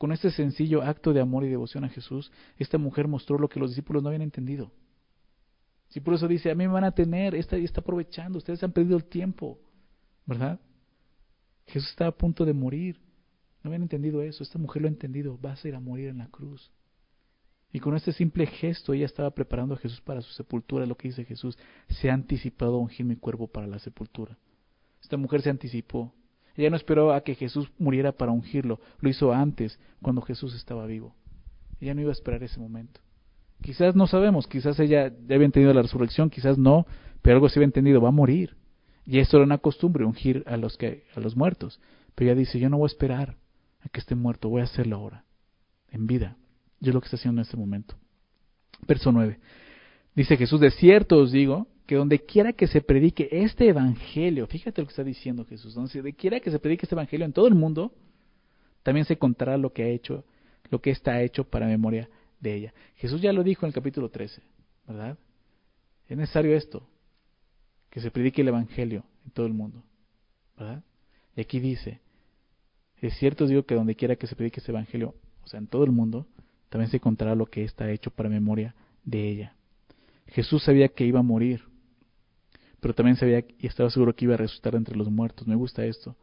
[0.00, 3.60] con este sencillo acto de amor y devoción a Jesús, esta mujer mostró lo que
[3.60, 4.72] los discípulos no habían entendido.
[5.90, 8.72] Si por eso dice, a mí me van a tener, esta está aprovechando, ustedes han
[8.72, 9.58] perdido el tiempo,
[10.24, 10.58] ¿verdad?
[11.66, 12.98] Jesús está a punto de morir.
[13.62, 16.16] No habían entendido eso, esta mujer lo ha entendido, va a ir a morir en
[16.16, 16.72] la cruz.
[17.74, 21.08] Y con este simple gesto ella estaba preparando a Jesús para su sepultura, lo que
[21.08, 21.58] dice Jesús,
[21.90, 24.38] se ha anticipado a ungir mi cuerpo para la sepultura.
[25.02, 26.14] Esta mujer se anticipó.
[26.56, 30.86] Ella no esperó a que Jesús muriera para ungirlo, lo hizo antes, cuando Jesús estaba
[30.86, 31.14] vivo.
[31.80, 33.00] Ella no iba a esperar ese momento.
[33.62, 36.86] Quizás no sabemos, quizás ella ya había entendido la resurrección, quizás no,
[37.22, 38.56] pero algo se había entendido, va a morir.
[39.06, 41.80] Y esto era una costumbre, ungir a los, que, a los muertos.
[42.14, 43.36] Pero ella dice, yo no voy a esperar
[43.80, 45.24] a que esté muerto, voy a hacerlo ahora,
[45.90, 46.36] en vida.
[46.80, 47.96] Yo lo que está haciendo en este momento.
[48.86, 49.38] Verso 9.
[50.14, 54.80] Dice Jesús, de cierto os digo que donde quiera que se predique este evangelio, fíjate
[54.80, 57.56] lo que está diciendo Jesús, donde quiera que se predique este evangelio en todo el
[57.56, 57.92] mundo,
[58.84, 60.24] también se contará lo que ha hecho,
[60.70, 62.74] lo que está hecho para memoria de ella.
[62.94, 64.40] Jesús ya lo dijo en el capítulo 13,
[64.86, 65.18] ¿verdad?
[66.06, 66.86] Es necesario esto,
[67.90, 69.82] que se predique el evangelio en todo el mundo,
[70.56, 70.84] ¿verdad?
[71.34, 71.98] Y aquí dice,
[73.00, 75.82] es cierto digo que donde quiera que se predique este evangelio, o sea, en todo
[75.82, 76.28] el mundo,
[76.68, 79.56] también se contará lo que está hecho para memoria de ella.
[80.28, 81.68] Jesús sabía que iba a morir,
[82.80, 85.46] pero también sabía y estaba seguro que iba a resucitar entre los muertos.
[85.46, 86.16] Me gusta esto,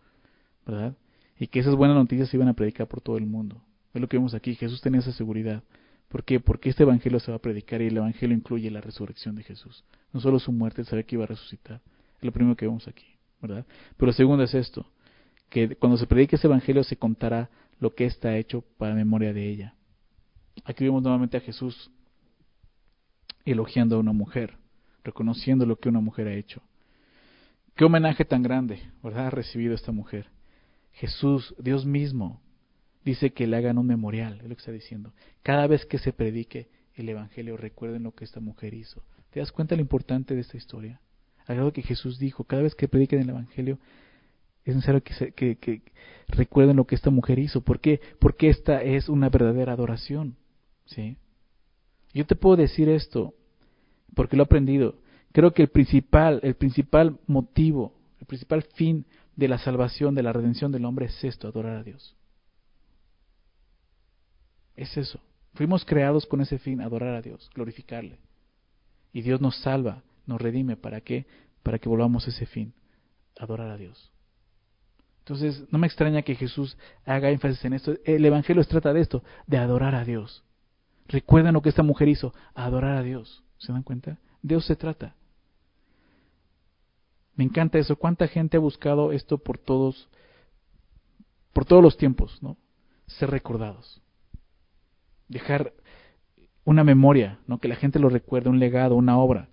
[0.66, 0.96] ¿verdad?
[1.40, 3.62] Y que esas buenas noticias se iban a predicar por todo el mundo.
[3.94, 4.56] Es lo que vemos aquí.
[4.56, 5.64] Jesús tenía esa seguridad.
[6.08, 6.40] ¿Por qué?
[6.40, 9.84] Porque este evangelio se va a predicar y el evangelio incluye la resurrección de Jesús.
[10.14, 11.82] No solo su muerte, sabía que iba a resucitar.
[12.18, 13.06] Es lo primero que vemos aquí,
[13.42, 13.66] ¿verdad?
[13.98, 14.86] Pero lo segundo es esto,
[15.50, 17.50] que cuando se predique ese evangelio se contará
[17.80, 19.76] lo que está hecho para memoria de ella.
[20.64, 21.92] Aquí vemos nuevamente a Jesús
[23.46, 24.58] elogiando a una mujer,
[25.08, 26.62] reconociendo lo que una mujer ha hecho.
[27.76, 29.28] Qué homenaje tan grande, ¿verdad?
[29.28, 30.28] Ha recibido esta mujer.
[30.92, 32.42] Jesús, Dios mismo,
[33.06, 35.14] dice que le hagan un memorial, es lo que está diciendo.
[35.44, 39.04] Cada vez que se predique el Evangelio, recuerden lo que esta mujer hizo.
[39.32, 41.00] ¿Te das cuenta lo importante de esta historia?
[41.46, 43.80] Algo que Jesús dijo, cada vez que prediquen el Evangelio,
[44.66, 45.82] es necesario que, que, que,
[46.28, 47.62] recuerden lo que esta mujer hizo.
[47.62, 48.02] ¿Por qué?
[48.20, 50.36] Porque esta es una verdadera adoración.
[50.86, 51.16] ¿sí?
[52.14, 53.34] Yo te puedo decir esto
[54.16, 54.96] porque lo he aprendido.
[55.32, 59.06] Creo que el principal, el principal motivo, el principal fin
[59.36, 62.16] de la salvación, de la redención del hombre es esto, adorar a Dios.
[64.76, 65.20] Es eso.
[65.54, 68.20] Fuimos creados con ese fin, adorar a Dios, glorificarle.
[69.12, 70.78] Y Dios nos salva, nos redime.
[70.78, 71.26] ¿Para qué?
[71.64, 72.74] Para que volvamos a ese fin,
[73.40, 74.12] adorar a Dios.
[75.20, 77.96] Entonces, no me extraña que Jesús haga énfasis en esto.
[78.06, 80.44] El Evangelio se trata de esto, de adorar a Dios.
[81.08, 83.44] Recuerden lo que esta mujer hizo, adorar a Dios.
[83.58, 84.18] ¿Se dan cuenta?
[84.42, 85.16] Dios se trata.
[87.36, 87.96] Me encanta eso.
[87.96, 90.10] ¿Cuánta gente ha buscado esto por todos,
[91.54, 92.58] por todos los tiempos, ¿no?
[93.08, 94.02] Ser recordados.
[95.28, 95.74] Dejar
[96.64, 97.60] una memoria, ¿no?
[97.60, 99.50] Que la gente lo recuerde, un legado, una obra.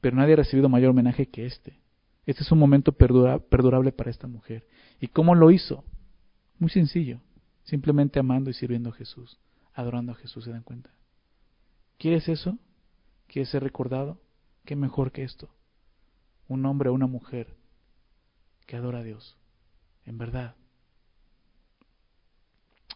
[0.00, 1.78] Pero nadie ha recibido mayor homenaje que este.
[2.24, 4.66] Este es un momento perdurable para esta mujer.
[5.00, 5.84] ¿Y cómo lo hizo?
[6.58, 7.20] Muy sencillo.
[7.64, 9.38] Simplemente amando y sirviendo a Jesús
[9.76, 10.90] adorando a Jesús, ¿se dan cuenta?
[11.98, 12.58] ¿Quieres eso?
[13.26, 14.20] ¿Quieres ser recordado?
[14.64, 15.48] ¿Qué mejor que esto?
[16.48, 17.54] Un hombre o una mujer
[18.66, 19.36] que adora a Dios,
[20.04, 20.54] en verdad.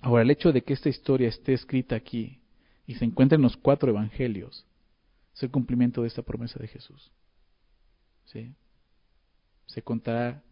[0.01, 2.41] Ahora, el hecho de que esta historia esté escrita aquí
[2.87, 4.67] y se encuentre en los cuatro evangelios
[5.35, 7.11] es el cumplimiento de esta promesa de Jesús.
[8.27, 8.55] ¿Sí?
[9.67, 10.43] Se contará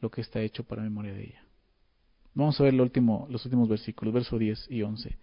[0.00, 1.44] lo que está hecho para memoria de ella.
[2.34, 5.16] Vamos a ver último, los últimos versículos, versos 10 y 11.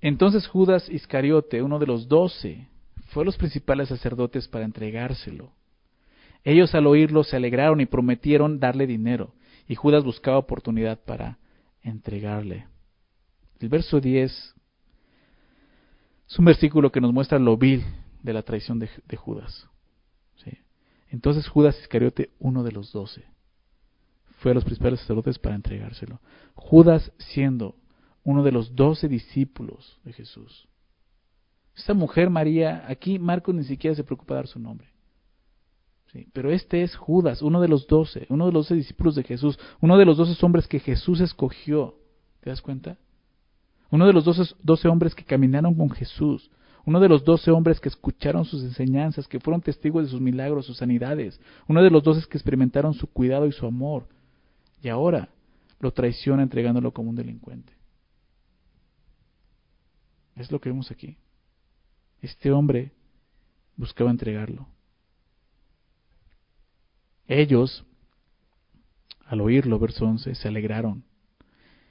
[0.00, 2.68] Entonces Judas Iscariote, uno de los doce,
[3.14, 5.52] fue a los principales sacerdotes para entregárselo.
[6.42, 9.32] Ellos al oírlo se alegraron y prometieron darle dinero,
[9.68, 11.38] y Judas buscaba oportunidad para
[11.80, 12.66] entregarle.
[13.60, 14.32] El verso 10
[16.28, 17.84] es un versículo que nos muestra lo vil
[18.20, 19.68] de la traición de, Judas.
[21.08, 23.24] Entonces Judas Iscariote, uno de los doce,
[24.40, 26.20] fue a los principales sacerdotes para entregárselo.
[26.54, 27.76] Judas siendo
[28.24, 30.66] uno de los doce discípulos de Jesús.
[31.76, 34.88] Esta mujer María, aquí Marcos ni siquiera se preocupa de dar su nombre.
[36.12, 39.24] Sí, pero este es Judas, uno de los doce, uno de los doce discípulos de
[39.24, 41.96] Jesús, uno de los doce hombres que Jesús escogió.
[42.40, 42.96] ¿Te das cuenta?
[43.90, 46.50] Uno de los doce, doce hombres que caminaron con Jesús,
[46.84, 50.66] uno de los doce hombres que escucharon sus enseñanzas, que fueron testigos de sus milagros,
[50.66, 54.06] sus sanidades, uno de los doce que experimentaron su cuidado y su amor,
[54.82, 55.30] y ahora
[55.80, 57.72] lo traiciona entregándolo como un delincuente.
[60.36, 61.16] Es lo que vemos aquí.
[62.24, 62.90] Este hombre
[63.76, 64.66] buscaba entregarlo.
[67.28, 67.84] Ellos,
[69.26, 71.04] al oírlo, verso 11, se alegraron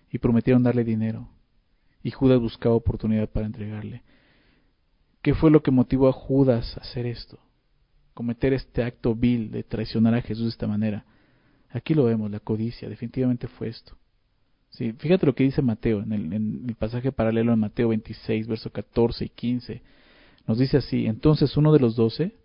[0.09, 1.29] y prometieron darle dinero.
[2.01, 4.01] y Judas buscaba oportunidad para entregarle.
[5.21, 7.38] ¿Qué fue lo que motivó a Judas a hacer esto?
[8.15, 11.05] Cometer este acto vil de traicionar a Jesús de esta manera.
[11.69, 13.95] Aquí lo vemos, la codicia, definitivamente fue esto.
[14.71, 18.71] Sí, fíjate lo que dice Mateo en el, el pasaje paralelo en Mateo 26, versos
[18.71, 19.81] 14 y 15.
[20.47, 22.35] Nos dice así, entonces uno de los doce,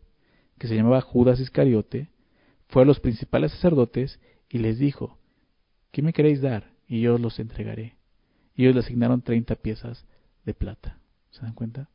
[0.58, 2.10] que se llamaba Judas Iscariote,
[2.68, 5.18] fue a los principales sacerdotes y les dijo,
[5.90, 6.72] ¿qué me queréis dar?
[6.86, 7.96] Y yo os los entregaré.
[8.54, 10.04] Y ellos le asignaron treinta piezas
[10.44, 10.98] de plata.
[11.30, 11.88] ¿Se dan cuenta?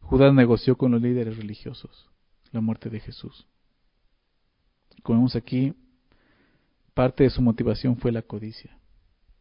[0.00, 2.08] Judas negoció con los líderes religiosos
[2.52, 3.46] la muerte de Jesús.
[5.02, 5.74] Como vemos aquí,
[6.94, 8.76] parte de su motivación fue la codicia.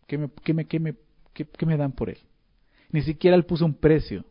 [0.07, 0.95] ¿Qué me, qué me, qué me,
[1.33, 2.17] qué me dan por él?
[2.91, 4.25] Ni siquiera él puso un precio.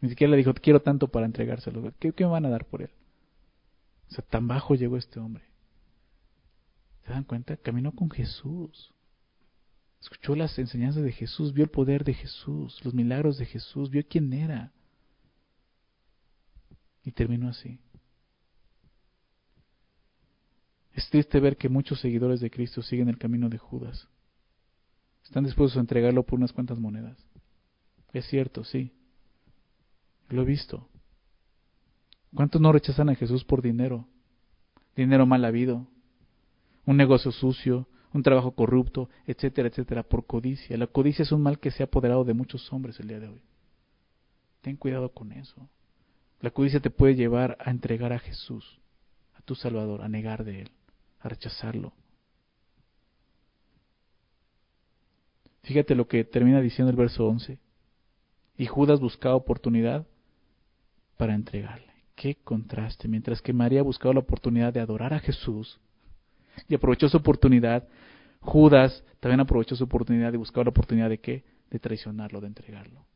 [0.00, 1.92] Ni siquiera le dijo, quiero tanto para entregárselo.
[1.98, 2.90] ¿Qué, me van a dar por él?
[4.10, 5.44] O sea, tan bajo llegó este hombre.
[7.04, 7.56] ¿Se dan cuenta?
[7.56, 8.92] Caminó con Jesús.
[10.00, 14.04] Escuchó las enseñanzas de Jesús, vio el poder de Jesús, los milagros de Jesús, vio
[14.08, 14.72] quién era.
[17.02, 17.80] Y terminó así.
[20.92, 24.08] Es triste ver que muchos seguidores de Cristo siguen el camino de Judas.
[25.24, 27.16] Están dispuestos a entregarlo por unas cuantas monedas.
[28.12, 28.92] Es cierto, sí.
[30.28, 30.88] Lo he visto.
[32.34, 34.06] ¿Cuántos no rechazan a Jesús por dinero?
[34.94, 35.86] Dinero mal habido,
[36.84, 40.76] un negocio sucio, un trabajo corrupto, etcétera, etcétera, por codicia.
[40.76, 43.28] La codicia es un mal que se ha apoderado de muchos hombres el día de
[43.28, 43.42] hoy.
[44.60, 45.68] Ten cuidado con eso.
[46.40, 48.80] La codicia te puede llevar a entregar a Jesús,
[49.34, 50.70] a tu Salvador, a negar de Él,
[51.20, 51.92] a rechazarlo.
[55.62, 57.58] Fíjate lo que termina diciendo el verso 11.
[58.58, 60.04] Y Judas buscaba oportunidad
[61.16, 61.92] para entregarle.
[62.16, 63.06] Qué contraste.
[63.06, 65.78] Mientras que María buscaba la oportunidad de adorar a Jesús
[66.68, 67.86] y aprovechó su oportunidad,
[68.40, 71.44] Judas también aprovechó su oportunidad de buscar la oportunidad de qué?
[71.70, 73.06] De traicionarlo, de entregarlo.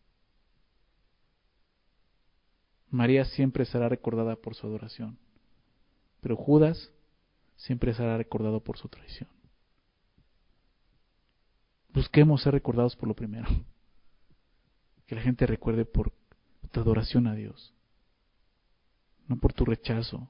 [2.90, 5.18] María siempre será recordada por su adoración,
[6.20, 6.92] pero Judas
[7.56, 9.28] siempre será recordado por su traición.
[11.92, 13.48] Busquemos ser recordados por lo primero.
[15.06, 16.12] Que la gente recuerde por
[16.70, 17.72] tu adoración a Dios
[19.32, 20.28] no por tu rechazo,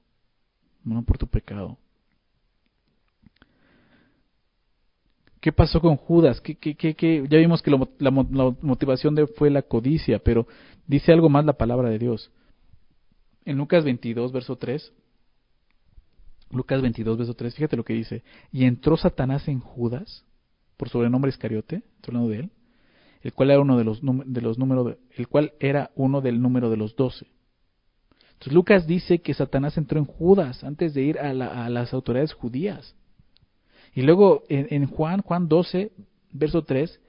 [0.84, 1.76] no por tu pecado.
[5.40, 6.40] ¿Qué pasó con Judas?
[6.40, 10.46] ¿Qué, qué, qué, Ya vimos que la, motivación de fue la codicia, pero
[10.86, 12.30] dice algo más la palabra de Dios.
[13.44, 14.92] En Lucas 22, verso 3,
[16.50, 18.22] Lucas 22, verso 3, fíjate lo que dice.
[18.52, 20.24] Y entró Satanás en Judas,
[20.76, 22.50] por sobrenombre Iscariote, estoy hablando de él,
[23.22, 24.58] el cual era uno de los, de los
[25.16, 27.26] el cual era uno del número de los doce.
[28.50, 32.96] Lucas dice que Satanás entró en Judas antes de ir a, las autoridades judías.
[33.94, 35.92] Y luego en, Juan, Juan 12,
[36.32, 37.00] verso 3,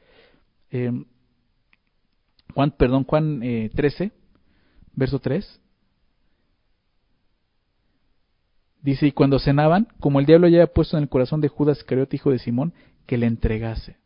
[0.70, 1.05] em,
[2.53, 3.39] Juan, perdón, Juan
[3.74, 4.11] 13, eh,
[4.93, 5.59] verso 3,
[8.82, 11.80] dice, y cuando cenaban, como el diablo ya había puesto en el corazón de Judas
[11.80, 12.74] Iscariote, hijo de Simón,
[13.07, 13.97] que le entregase.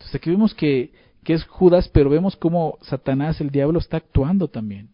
[0.00, 4.48] Entonces aquí vemos que, que es Judas, pero vemos cómo Satanás, el diablo, está actuando
[4.48, 4.88] también.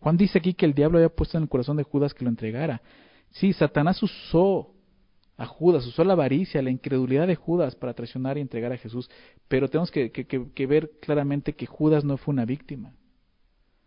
[0.00, 2.30] Juan dice aquí que el diablo había puesto en el corazón de Judas que lo
[2.30, 2.82] entregara.
[3.30, 4.74] Sí, Satanás usó
[5.36, 9.08] a Judas, usó la avaricia, la incredulidad de Judas para traicionar y entregar a Jesús,
[9.46, 12.96] pero tenemos que, ver claramente que Judas no fue una víctima.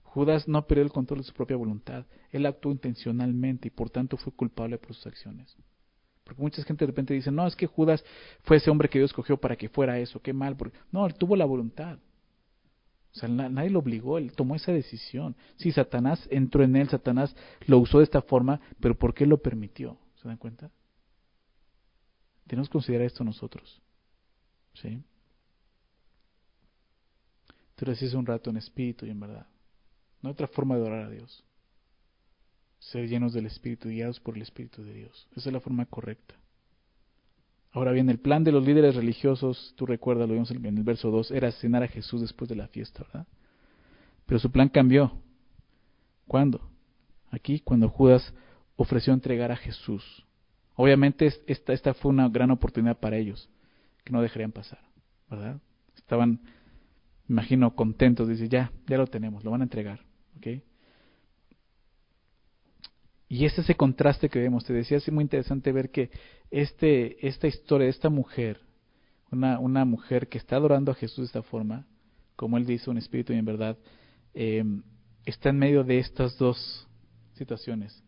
[0.04, 4.16] Judas no perdió el control de su propia voluntad, él actuó intencionalmente y por tanto
[4.16, 5.58] fue culpable por sus acciones.
[6.26, 8.04] Porque mucha gente de repente dice, no, es que Judas
[8.42, 10.58] fue ese hombre que Dios escogió para que fuera eso, qué mal.
[10.58, 10.78] Porque...
[10.92, 12.00] No, él tuvo la voluntad.
[13.16, 15.38] O sea, nadie lo obligó, él tomó esa decisión.
[15.56, 17.34] Sí, Satanás entró en él, Satanás
[17.68, 19.98] lo usó de esta forma, pero ¿por qué lo permitió?
[20.16, 20.72] ¿Se dan cuenta?
[22.48, 23.82] Tenemos que considerar esto nosotros.
[24.74, 25.02] ¿Sí?
[27.70, 29.48] Entonces es un rato en espíritu y en verdad.
[30.22, 31.46] No hay otra forma de orar a Dios.
[32.92, 35.28] Ser llenos del Espíritu, guiados por el Espíritu de Dios.
[35.36, 36.36] Esa es la forma correcta.
[37.72, 41.10] Ahora bien, el plan de los líderes religiosos, tú recuerdas, lo vimos en el verso
[41.12, 43.28] 2, era cenar a Jesús después de la fiesta, ¿verdad?
[44.26, 45.20] Pero su plan cambió.
[46.28, 46.70] ¿Cuándo?
[47.32, 48.34] Aquí, cuando Judas
[48.76, 50.26] ofreció entregar a Jesús.
[50.76, 53.50] Obviamente esta, esta fue una gran oportunidad para ellos,
[54.04, 54.80] que no dejarían pasar,
[55.30, 55.60] ¿verdad?
[55.96, 56.40] Estaban,
[57.28, 60.02] imagino, contentos, dice, ya, ya lo tenemos, lo van a entregar,
[60.38, 60.62] ¿ok?
[63.28, 64.66] Y es ese contraste que vemos.
[64.66, 66.10] Te decía, es muy interesante ver que
[66.52, 68.62] este, esta historia esta mujer,
[69.32, 71.88] una, una mujer que está adorando a Jesús de esta forma,
[72.36, 73.78] como él dice, un espíritu y en verdad,
[74.34, 74.84] em,
[75.26, 76.88] está en medio de estas dos
[77.34, 78.04] situaciones.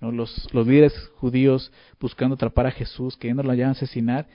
[0.00, 0.10] ¿no?
[0.10, 4.26] Los, los líderes judíos buscando atrapar a Jesús, queriéndolo ya asesinar,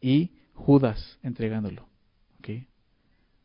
[0.00, 1.88] y Judas entregándolo.
[2.38, 2.68] ¿okay?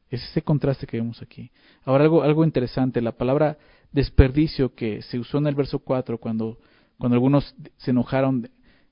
[0.09, 1.51] Es ese contraste que vemos aquí.
[1.83, 3.57] Ahora algo, algo interesante, la palabra
[3.93, 6.57] desperdicio que se usó en el verso 4 cuando,
[6.97, 8.49] cuando algunos se enojaron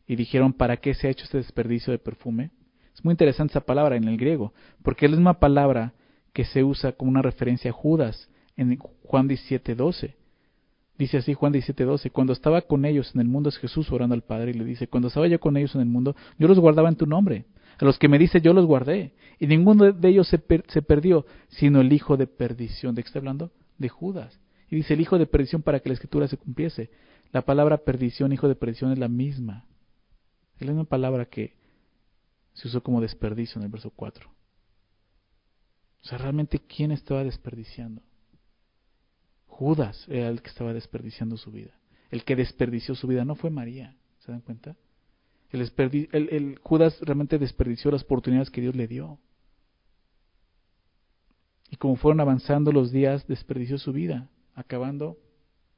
[0.08, 2.52] y dijeron, ¿para qué se ha hecho este desperdicio de perfume?
[2.94, 5.94] Es muy interesante esa palabra en el griego, porque es la misma palabra
[6.34, 10.16] que se usa como una referencia a Judas en Juan 17:12.
[10.98, 14.22] Dice así Juan 17:12, cuando estaba con ellos en el mundo es Jesús orando al
[14.22, 16.90] Padre y le dice, cuando estaba yo con ellos en el mundo, yo los guardaba
[16.90, 17.46] en tu nombre.
[17.80, 19.14] A los que me dice yo los guardé.
[19.40, 22.94] Y ninguno de ellos se, se perdió, sino el hijo de perdición.
[22.94, 23.52] ¿De qué está hablando?
[23.80, 24.40] De Judas.
[24.72, 26.90] Y dice el hijo de perdición para que la escritura se cumpliese.
[27.34, 29.66] La palabra perdición, hijo de perdición, es la misma.
[30.56, 31.56] Es la misma palabra que
[32.54, 34.30] se usó como desperdicio en el verso 4.
[36.02, 38.02] O sea, realmente, ¿quién estaba desperdiciando?
[39.46, 41.78] Judas era el que estaba desperdiciando su vida.
[42.10, 43.98] El que desperdició su vida no fue María.
[44.20, 44.78] ¿Se dan cuenta?
[45.52, 45.70] El,
[46.14, 49.20] el, Judas realmente desperdició las oportunidades que Dios le dio.
[51.70, 55.18] Y como fueron avanzando los días, desperdició su vida, acabando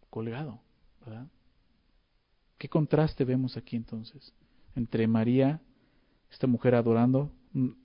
[0.10, 0.60] colgado.
[1.06, 1.28] ¿verdad?
[2.58, 4.34] ¿Qué contraste vemos aquí entonces
[4.76, 5.62] entre María,
[6.32, 7.32] esta mujer adorando,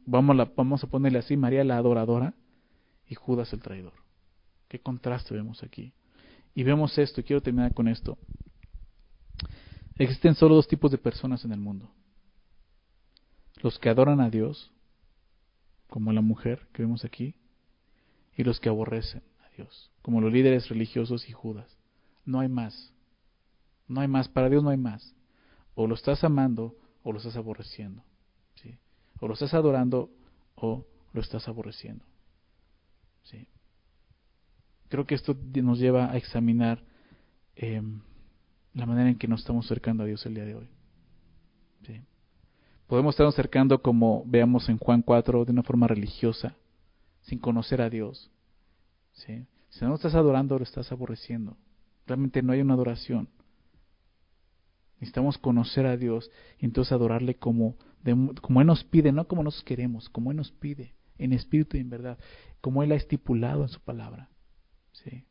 [0.06, 2.34] vamos a, vamos a ponerle así, María la adoradora,
[3.06, 3.92] y Judas el traidor?
[4.68, 5.92] Qué contraste vemos aquí.
[6.54, 8.16] Y vemos esto, y quiero terminar con esto.
[9.96, 11.90] Existen solo dos tipos de personas en el mundo.
[13.62, 14.70] Los que adoran a Dios,
[15.88, 17.34] como la mujer que vemos aquí,
[18.36, 19.22] y los que aborrecen
[20.02, 21.78] Como los líderes religiosos y Judas.
[22.24, 22.92] No hay más.
[23.86, 24.28] No hay más.
[24.28, 25.14] Para Dios no hay más.
[25.74, 28.02] O lo estás amando o lo estás aborreciendo.
[28.56, 28.78] ¿sí?
[29.20, 30.10] O lo estás adorando
[30.54, 32.04] o lo estás aborreciendo.
[33.22, 33.48] ¿sí?
[34.88, 36.82] Creo que esto nos lleva a examinar
[37.56, 37.82] eh,
[38.74, 40.68] la manera en que nos estamos acercando a Dios el día de hoy.
[42.88, 46.56] Podemos estarnos acercando como veamos en Juan 4 de una forma religiosa,
[47.20, 48.30] sin conocer a Dios.
[49.26, 49.46] ¿Sí?
[49.70, 51.56] Si no lo estás adorando, lo estás aborreciendo.
[52.06, 53.28] Realmente no hay una adoración.
[54.94, 57.76] Necesitamos conocer a Dios y entonces adorarle como,
[58.40, 61.80] como Él nos pide, no como nosotros queremos, como Él nos pide, en espíritu y
[61.80, 62.18] en verdad,
[62.60, 64.28] como Él ha estipulado en su palabra.
[64.92, 65.24] ¿sí?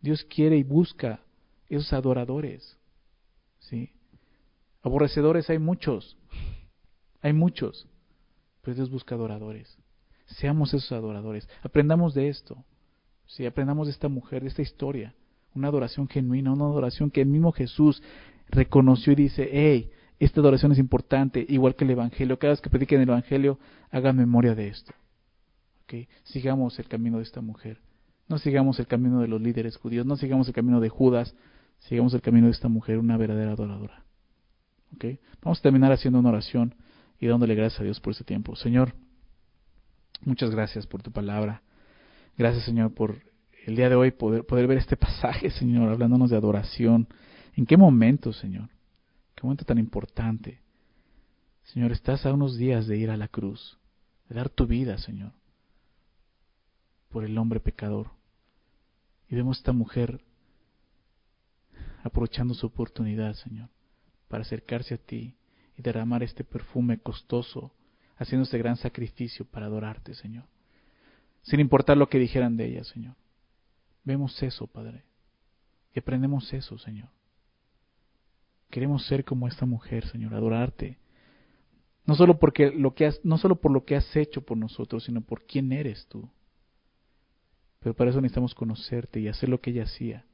[0.00, 1.20] Dios quiere y busca
[1.68, 2.76] esos adoradores.
[3.60, 3.92] ¿sí?
[4.82, 6.18] Aborrecedores hay muchos,
[7.22, 7.86] hay muchos,
[8.60, 9.78] pero Dios busca adoradores.
[10.26, 11.48] Seamos esos adoradores.
[11.62, 12.64] Aprendamos de esto.
[13.30, 13.46] ¿Sí?
[13.46, 15.14] Aprendamos de esta mujer, de esta historia.
[15.54, 18.02] Una adoración genuina, una adoración que el mismo Jesús
[18.48, 22.38] reconoció y dice, hey, esta adoración es importante, igual que el Evangelio.
[22.38, 23.58] Cada vez que prediquen el Evangelio,
[23.90, 24.92] hagan memoria de esto.
[25.84, 26.08] ¿Okay?
[26.24, 27.78] Sigamos el camino de esta mujer.
[28.28, 31.34] No sigamos el camino de los líderes judíos, no sigamos el camino de Judas,
[31.80, 34.04] sigamos el camino de esta mujer, una verdadera adoradora.
[35.42, 36.74] Vamos a terminar haciendo una oración
[37.18, 38.54] y dándole gracias a Dios por este tiempo.
[38.54, 38.94] Señor,
[40.22, 41.62] muchas gracias por tu palabra.
[42.36, 43.22] Gracias, Señor, por
[43.66, 47.08] el día de hoy poder, poder ver este pasaje, Señor, hablándonos de adoración.
[47.54, 48.68] ¿En qué momento, Señor?
[49.34, 50.60] ¿Qué momento tan importante?
[51.64, 53.78] Señor, estás a unos días de ir a la cruz,
[54.28, 55.32] de dar tu vida, Señor,
[57.10, 58.10] por el hombre pecador.
[59.28, 60.20] Y vemos a esta mujer
[62.02, 63.68] aprovechando su oportunidad, Señor,
[64.28, 65.36] para acercarse a ti
[65.76, 67.72] y derramar este perfume costoso,
[68.16, 70.44] haciendo este gran sacrificio para adorarte, Señor.
[71.42, 73.16] Sin importar lo que dijeran de ella, Señor.
[74.04, 75.04] Vemos eso, Padre.
[75.94, 77.08] Y aprendemos eso, Señor.
[78.70, 80.98] Queremos ser como esta mujer, Señor, adorarte.
[82.06, 85.04] No solo, porque lo que has, no solo por lo que has hecho por nosotros,
[85.04, 86.28] sino por quién eres tú.
[87.80, 90.24] Pero para eso necesitamos conocerte y hacer lo que ella hacía.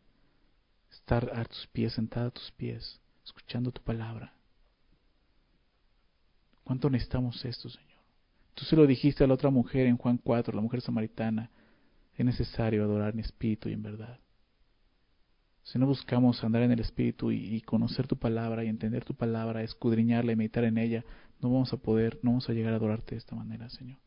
[0.90, 4.34] Estar a tus pies, sentada a tus pies, escuchando tu palabra.
[6.64, 7.95] ¿Cuánto necesitamos esto, Señor?
[8.56, 11.50] Tú se lo dijiste a la otra mujer en Juan 4, la mujer samaritana.
[12.16, 14.18] Es necesario adorar en espíritu y en verdad.
[15.62, 19.62] Si no buscamos andar en el espíritu y, conocer tu palabra y entender tu palabra,
[19.62, 21.04] escudriñarla y meditar en ella,
[21.42, 23.98] no vamos a poder, no vamos a llegar a adorarte de esta manera, Señor.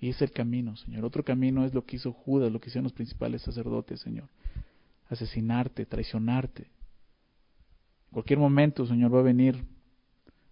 [0.00, 1.04] Y es el camino, Señor.
[1.04, 4.28] Otro camino es lo que hizo Judas, lo que hicieron los principales sacerdotes, Señor.
[5.08, 6.62] Asesinarte, traicionarte.
[6.62, 9.64] En cualquier momento, Señor, va a venir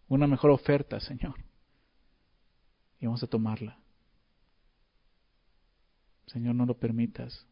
[0.07, 1.35] una mejor oferta, Señor.
[3.05, 3.77] Y vamos a tomarla.
[6.27, 7.47] Señor, no lo permitas.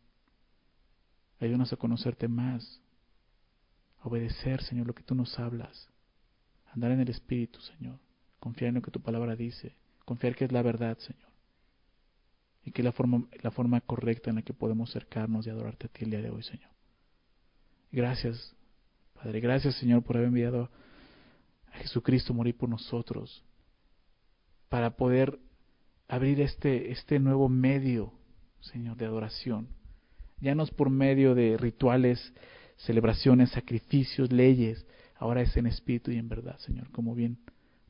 [1.41, 2.81] Ayúdanos a conocerte más.
[4.01, 5.91] A obedecer, Señor, lo que tú nos hablas.
[6.73, 7.99] Andar en el Espíritu, Señor.
[8.41, 9.77] Confiar en lo que tu palabra dice.
[10.07, 11.31] Confiar que es la verdad, Señor
[12.65, 15.89] y que es la forma, la forma correcta en la que podemos acercarnos y adorarte
[15.89, 16.71] a ti el día de hoy, Señor.
[17.91, 18.55] Gracias,
[19.15, 20.71] Padre, gracias, Señor, por haber enviado
[21.73, 23.45] a Jesucristo a morir por nosotros.
[24.73, 25.39] Para poder
[26.09, 28.11] abrir este, este nuevo medio,
[28.61, 29.69] Señor, de adoración.
[30.41, 32.33] Ya no es por medio de rituales,
[32.79, 37.37] celebraciones, sacrificios, leyes, ahora es en espíritu y en verdad, Señor, como bien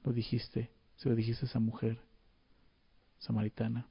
[0.03, 2.01] lo dijiste, se lo dijiste a esa mujer
[3.21, 3.87] samaritana.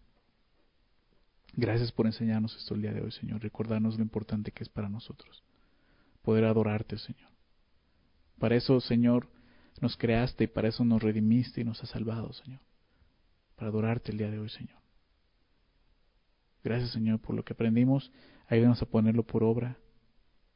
[1.54, 4.90] Gracias por enseñarnos esto el día de hoy, Señor, recordarnos lo importante que es para
[4.90, 5.46] nosotros,
[6.24, 7.30] poder adorarte, Señor.
[8.38, 9.30] Para eso, Señor,
[9.80, 12.60] nos creaste y para eso nos redimiste y nos has salvado, Señor
[13.62, 14.80] para adorarte el día de hoy, Señor.
[16.64, 18.12] Gracias, Señor, por lo que aprendimos.
[18.48, 19.78] Ayúdanos a ponerlo por obra,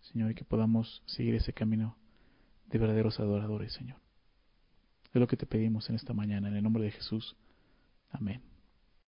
[0.01, 1.99] Señor, y que podamos seguir ese camino
[2.65, 3.99] de verdaderos adoradores, Señor.
[5.13, 7.35] Es lo que te pedimos en esta mañana, en el nombre de Jesús.
[8.09, 8.41] Amén.